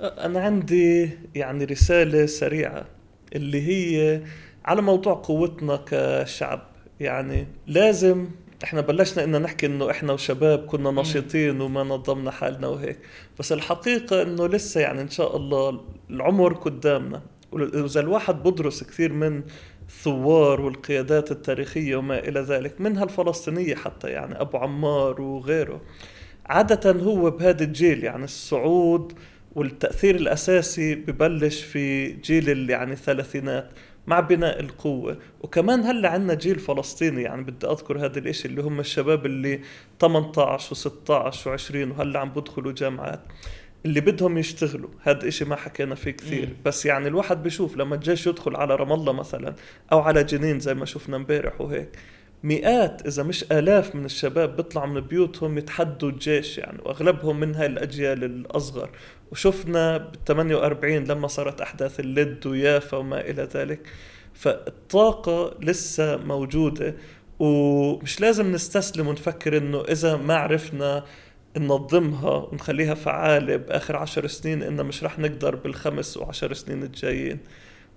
أنا 0.00 0.40
عندي 0.40 1.10
يعني 1.34 1.64
رسالة 1.64 2.26
سريعة 2.26 2.84
اللي 3.34 3.62
هي 3.62 4.20
على 4.64 4.82
موضوع 4.82 5.14
قوتنا 5.14 5.80
كشعب 5.86 6.62
يعني 7.00 7.46
لازم 7.66 8.28
إحنا 8.64 8.80
بلشنا 8.80 9.24
ان 9.24 9.42
نحكي 9.42 9.66
إنه 9.66 9.90
إحنا 9.90 10.12
وشباب 10.12 10.66
كنا 10.66 10.90
نشيطين 10.90 11.60
وما 11.60 11.82
نظمنا 11.82 12.30
حالنا 12.30 12.68
وهيك. 12.68 12.98
بس 13.38 13.52
الحقيقة 13.52 14.22
إنه 14.22 14.46
لسه 14.48 14.80
يعني 14.80 15.00
إن 15.00 15.10
شاء 15.10 15.36
الله 15.36 15.80
العمر 16.10 16.52
قدامنا. 16.52 17.22
وإذا 17.52 18.00
الواحد 18.00 18.42
بدرس 18.42 18.84
كثير 18.84 19.12
من 19.12 19.42
الثوار 19.88 20.60
والقيادات 20.60 21.30
التاريخية 21.30 21.96
وما 21.96 22.18
إلى 22.18 22.40
ذلك 22.40 22.80
منها 22.80 23.04
الفلسطينية 23.04 23.74
حتى 23.74 24.08
يعني 24.08 24.40
أبو 24.40 24.58
عمار 24.58 25.20
وغيره. 25.20 25.80
عادة 26.46 26.92
هو 27.02 27.30
بهذا 27.30 27.64
الجيل 27.64 28.04
يعني 28.04 28.24
الصعود 28.24 29.12
والتأثير 29.54 30.14
الأساسي 30.14 30.94
ببلش 30.94 31.62
في 31.62 32.12
جيل 32.12 32.50
اللي 32.50 32.72
يعني 32.72 32.92
الثلاثينات 32.92 33.70
مع 34.06 34.20
بناء 34.20 34.60
القوة. 34.60 35.18
وكمان 35.40 35.80
هلأ 35.80 36.08
عندنا 36.08 36.34
جيل 36.34 36.58
فلسطيني 36.58 37.22
يعني 37.22 37.42
بدي 37.42 37.66
أذكر 37.66 37.98
هذا 37.98 38.18
الإشي 38.18 38.48
اللي 38.48 38.62
هم 38.62 38.80
الشباب 38.80 39.26
اللي 39.26 39.60
18 40.00 40.74
و16 40.74 41.34
و20 41.34 41.74
وهلأ 41.74 42.18
عم 42.18 42.30
بدخلوا 42.30 42.72
جامعات 42.72 43.20
اللي 43.86 44.00
بدهم 44.00 44.38
يشتغلوا. 44.38 44.90
هذا 45.02 45.28
إشي 45.28 45.44
ما 45.44 45.56
حكينا 45.56 45.94
فيه 45.94 46.10
كثير. 46.10 46.46
مم. 46.46 46.56
بس 46.64 46.86
يعني 46.86 47.08
الواحد 47.08 47.42
بيشوف 47.42 47.76
لما 47.76 47.94
الجيش 47.94 48.26
يدخل 48.26 48.56
على 48.56 48.74
رام 48.74 48.92
الله 48.92 49.12
مثلا 49.12 49.54
أو 49.92 50.00
على 50.00 50.24
جنين 50.24 50.60
زي 50.60 50.74
ما 50.74 50.84
شفنا 50.84 51.16
امبارح 51.16 51.60
وهيك 51.60 51.88
مئات 52.44 53.06
إذا 53.06 53.22
مش 53.22 53.44
آلاف 53.52 53.94
من 53.94 54.04
الشباب 54.04 54.56
بيطلعوا 54.56 54.86
من 54.86 55.00
بيوتهم 55.00 55.58
يتحدوا 55.58 56.10
الجيش 56.10 56.58
يعني 56.58 56.78
وأغلبهم 56.84 57.40
من 57.40 57.54
هاي 57.54 57.66
الأجيال 57.66 58.24
الأصغر. 58.24 58.90
وشفنا 59.32 59.96
بال 59.98 60.24
48 60.24 61.04
لما 61.04 61.28
صارت 61.28 61.60
أحداث 61.60 62.00
اللد 62.00 62.46
ويافا 62.46 62.96
وما 62.96 63.20
إلى 63.20 63.48
ذلك. 63.54 63.80
فالطاقة 64.34 65.54
لسه 65.60 66.16
موجودة 66.16 66.94
ومش 67.38 68.20
لازم 68.20 68.52
نستسلم 68.52 69.08
ونفكر 69.08 69.56
إنه 69.56 69.80
إذا 69.80 70.16
ما 70.16 70.34
عرفنا 70.36 71.04
ننظمها 71.56 72.30
ونخليها 72.30 72.94
فعالة 72.94 73.56
بآخر 73.56 73.96
عشر 73.96 74.26
سنين 74.26 74.62
إنه 74.62 74.82
مش 74.82 75.04
رح 75.04 75.18
نقدر 75.18 75.54
بالخمس 75.56 76.16
وعشر 76.16 76.52
سنين 76.52 76.82
الجايين. 76.82 77.38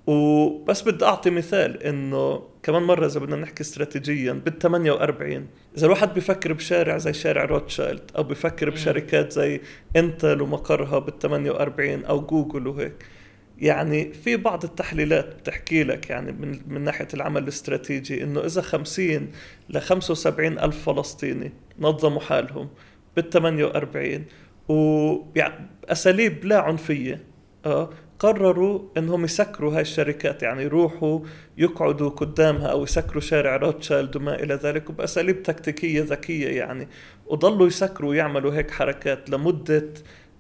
وبس 0.07 0.81
بدي 0.81 1.05
أعطي 1.05 1.29
مثال 1.29 1.83
إنه 1.83 2.43
كمان 2.63 2.83
مرة 2.83 3.05
إذا 3.05 3.19
بدنا 3.19 3.35
نحكي 3.35 3.61
استراتيجيا 3.63 4.33
بال 4.33 4.59
48 4.59 5.47
إذا 5.77 5.85
الواحد 5.85 6.13
بفكر 6.13 6.53
بشارع 6.53 6.97
زي 6.97 7.13
شارع 7.13 7.45
روتشايلد 7.45 8.11
أو 8.17 8.23
بفكر 8.23 8.69
بشركات 8.69 9.31
زي 9.31 9.61
Intel 9.95 10.41
ومقرها 10.41 10.99
بال 10.99 11.19
48 11.19 12.05
أو 12.05 12.21
جوجل 12.21 12.67
وهيك 12.67 13.05
يعني 13.57 14.13
في 14.13 14.37
بعض 14.37 14.63
التحليلات 14.63 15.35
بتحكي 15.35 15.83
لك 15.83 16.09
يعني 16.09 16.31
من, 16.31 16.59
من 16.67 16.81
ناحية 16.81 17.07
العمل 17.13 17.43
الاستراتيجي 17.43 18.23
إنه 18.23 18.45
إذا 18.45 18.61
50 18.61 19.31
ل 19.69 19.79
75 19.79 20.59
ألف 20.59 20.89
فلسطيني 20.89 21.51
نظموا 21.79 22.21
حالهم 22.21 22.69
بال 23.15 23.29
48 23.29 24.25
وباساليب 24.67 26.45
لا 26.45 26.59
عنفية 26.59 27.23
آه 27.65 27.89
قرروا 28.19 28.81
إنهم 28.97 29.23
يسكروا 29.23 29.75
هاي 29.75 29.81
الشركات 29.81 30.43
يعني 30.43 30.63
يروحوا 30.63 31.19
يقعدوا 31.57 32.09
قدامها 32.09 32.67
أو 32.67 32.83
يسكروا 32.83 33.21
شارع 33.21 33.55
روتشايلد 33.55 34.15
وما 34.15 34.35
إلى 34.35 34.53
ذلك 34.53 34.89
وبأساليب 34.89 35.43
تكتيكية 35.43 36.03
ذكية 36.03 36.47
يعني. 36.47 36.87
وضلوا 37.27 37.67
يسكروا 37.67 38.09
ويعملوا 38.09 38.53
هيك 38.53 38.71
حركات 38.71 39.29
لمدة 39.29 39.89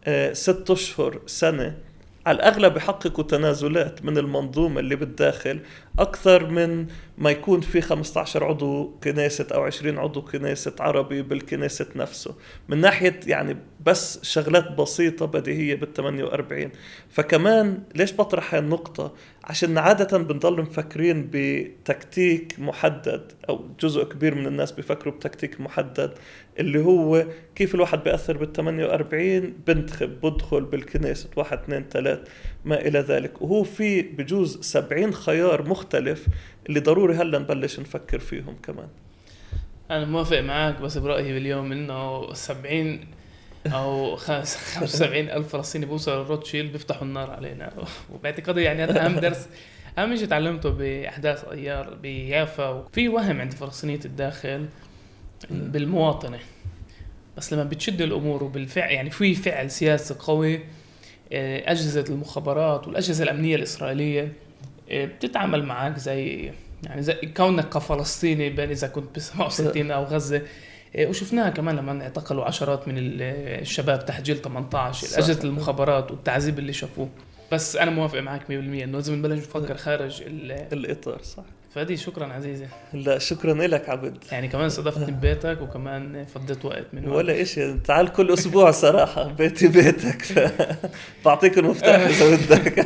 آه، 0.05 0.33
ست 0.33 0.71
أشهر 0.71 1.19
سنة. 1.25 1.77
على 2.25 2.35
الأغلب 2.35 2.77
يحققوا 2.77 3.23
تنازلات 3.23 4.05
من 4.05 4.17
المنظومة 4.17 4.79
اللي 4.79 4.95
بالداخل. 4.95 5.59
أكثر 5.99 6.49
من 6.49 6.87
ما 7.17 7.31
يكون 7.31 7.61
في 7.61 7.81
15 7.81 8.43
عضو 8.43 8.91
كنيسة 9.03 9.47
أو 9.53 9.61
20 9.63 9.97
عضو 9.97 10.21
كنيسة 10.21 10.75
عربي 10.79 11.21
بالكنيسة 11.21 11.87
نفسه. 11.95 12.35
من 12.69 12.81
ناحية 12.81 13.19
يعني 13.27 13.57
بس 13.85 14.19
شغلات 14.23 14.71
بسيطة 14.71 15.25
بديهية 15.25 15.75
بال 15.75 15.93
48 15.93 16.69
فكمان 17.09 17.83
ليش 17.95 18.13
بطرح 18.13 18.53
هاي 18.53 18.59
النقطة؟ 18.59 19.13
عشان 19.43 19.77
عادة 19.77 20.17
بنضل 20.17 20.61
مفكرين 20.61 21.29
بتكتيك 21.31 22.55
محدد 22.59 23.31
أو 23.49 23.65
جزء 23.79 24.03
كبير 24.03 24.35
من 24.35 24.47
الناس 24.47 24.71
بيفكروا 24.71 25.13
بتكتيك 25.13 25.61
محدد 25.61 26.13
اللي 26.59 26.79
هو 26.79 27.25
كيف 27.55 27.75
الواحد 27.75 28.03
بيأثر 28.03 28.37
بال 28.37 28.53
48 28.53 29.53
بنتخب 29.67 30.21
بدخل 30.21 30.61
بالكنيسة 30.61 31.29
واحد 31.35 31.57
اثنين 31.57 31.85
ثلاث. 31.91 32.19
ما 32.65 32.81
إلى 32.81 32.99
ذلك. 32.99 33.41
وهو 33.41 33.63
في 33.63 34.01
بجوز 34.01 34.61
70 34.61 35.13
خيار 35.13 35.69
مختلف 35.69 36.27
اللي 36.69 36.79
ضروري 36.79 37.15
هلأ 37.15 37.39
نبلش 37.39 37.79
نفكر 37.79 38.19
فيهم 38.19 38.55
كمان. 38.63 38.87
أنا 39.91 40.05
موافق 40.05 40.39
معك 40.39 40.81
بس 40.81 40.97
برأيي 40.97 41.33
باليوم 41.33 41.71
إنه 41.71 42.33
70 42.33 42.99
أو 43.65 44.15
75 44.15 45.29
ألف 45.37 45.47
فلسطيني 45.47 45.85
بوصلوا 45.85 46.23
للروتشيلد 46.23 46.71
بيفتحوا 46.71 47.03
النار 47.07 47.31
علينا. 47.31 47.71
وباعتقادي 48.13 48.61
يعني 48.61 48.83
هذا 48.83 49.05
أهم 49.05 49.19
درس 49.19 49.47
أهم 49.97 50.15
شيء 50.15 50.27
تعلمته 50.27 50.69
بأحداث 50.69 51.45
ايار 51.45 51.93
بيافا. 51.93 52.69
وفي 52.69 53.09
وهم 53.09 53.41
عند 53.41 53.53
فلسطينية 53.53 53.99
الداخل 54.05 54.65
بالمواطنة. 55.49 56.39
بس 57.37 57.53
لما 57.53 57.63
بتشد 57.63 58.01
الأمور 58.01 58.43
وبالفعل 58.43 58.91
يعني 58.91 59.09
في 59.09 59.35
فعل 59.35 59.71
سياسي 59.71 60.13
قوي 60.13 60.59
آه، 61.33 61.71
أجهزة 61.71 62.05
المخابرات 62.09 62.87
والأجهزة 62.87 63.23
الأمنية 63.23 63.55
الإسرائيلية 63.55 64.33
آه، 64.91 65.05
بتتعامل 65.05 65.63
معك 65.65 65.97
زي 65.97 66.51
يعني 66.83 67.01
زي 67.01 67.13
كونك 67.37 67.69
كفلسطيني 67.69 68.49
بين 68.49 68.69
إذا 68.69 68.87
كنت 68.87 69.15
ب 69.15 69.19
67 69.19 69.91
أو 69.91 70.03
غزة. 70.03 70.41
إيه، 70.95 71.07
وشفناها 71.07 71.49
كمان 71.49 71.75
لما 71.75 72.03
اعتقلوا 72.03 72.45
عشرات 72.45 72.87
من 72.87 72.97
ال- 72.97 73.21
الشباب 73.61 74.05
تحت 74.05 74.21
جيل 74.23 74.37
18 74.41 75.07
صح. 75.07 75.17
أجهزة 75.17 75.43
المخابرات 75.43 76.11
والتعذيب 76.11 76.59
اللي 76.59 76.73
شافوه. 76.73 77.09
بس 77.51 77.75
أنا 77.75 77.91
موافق 77.91 78.19
معك 78.19 78.41
100% 78.47 78.49
إنه 78.51 78.85
لازم 78.97 79.15
نبلش 79.15 79.39
نفكر 79.39 79.77
خارج 79.87 80.21
ال- 80.21 80.51
الإطار 80.73 81.21
صح. 81.23 81.43
فادي 81.77 81.97
شكرا 81.97 82.25
عزيزي. 82.25 82.65
لا 82.93 83.19
شكرا 83.19 83.53
لك 83.53 83.89
عبد. 83.89 84.17
يعني 84.31 84.47
كمان 84.47 84.65
استضفتني 84.65 85.11
ببيتك 85.11 85.61
وكمان 85.61 86.25
فضيت 86.25 86.65
وقت 86.65 86.85
من 86.93 87.07
وقت. 87.07 87.15
ولا 87.15 87.41
إشي 87.41 87.73
تعال 87.73 88.13
كل 88.13 88.33
أسبوع 88.33 88.71
صراحة 88.71 89.27
بيتي 89.27 89.67
بيتك. 89.67 90.51
بعطيك 91.25 91.57
المفتاح 91.57 92.01
إذا 92.01 92.35
بدك. 92.35 92.79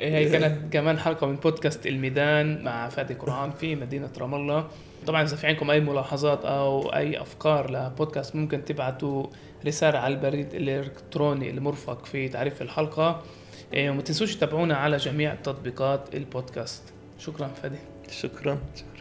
إيه، 0.00 0.14
هي 0.14 0.30
كانت 0.30 0.72
كمان 0.72 0.98
حلقة 0.98 1.26
من 1.26 1.36
بودكاست 1.36 1.86
الميدان 1.86 2.64
مع 2.64 2.88
فادي 2.88 3.14
قرآن 3.14 3.50
في 3.50 3.74
مدينة 3.74 4.10
رام 4.18 4.34
الله. 4.34 4.68
طبعا 5.06 5.22
إذا 5.22 5.36
في 5.36 5.46
عندكم 5.46 5.70
أي 5.70 5.80
ملاحظات 5.80 6.44
أو 6.44 6.88
أي 6.94 7.20
أفكار 7.20 7.70
لبودكاست 7.70 8.36
ممكن 8.36 8.64
تبعتوا 8.64 9.26
رسالة 9.66 9.98
على 9.98 10.14
البريد 10.14 10.54
الإلكتروني 10.54 11.50
المرفق 11.50 12.04
في 12.06 12.28
تعريف 12.28 12.62
الحلقة. 12.62 13.22
إيه، 13.74 13.90
وما 13.90 14.02
تنسوش 14.02 14.36
تتابعونا 14.36 14.76
على 14.76 14.96
جميع 14.96 15.34
تطبيقات 15.34 16.14
البودكاست. 16.14 16.95
شكرا 17.18 17.48
فادي. 17.48 17.78
شكرا. 18.10 18.58
شكرا 18.76 18.95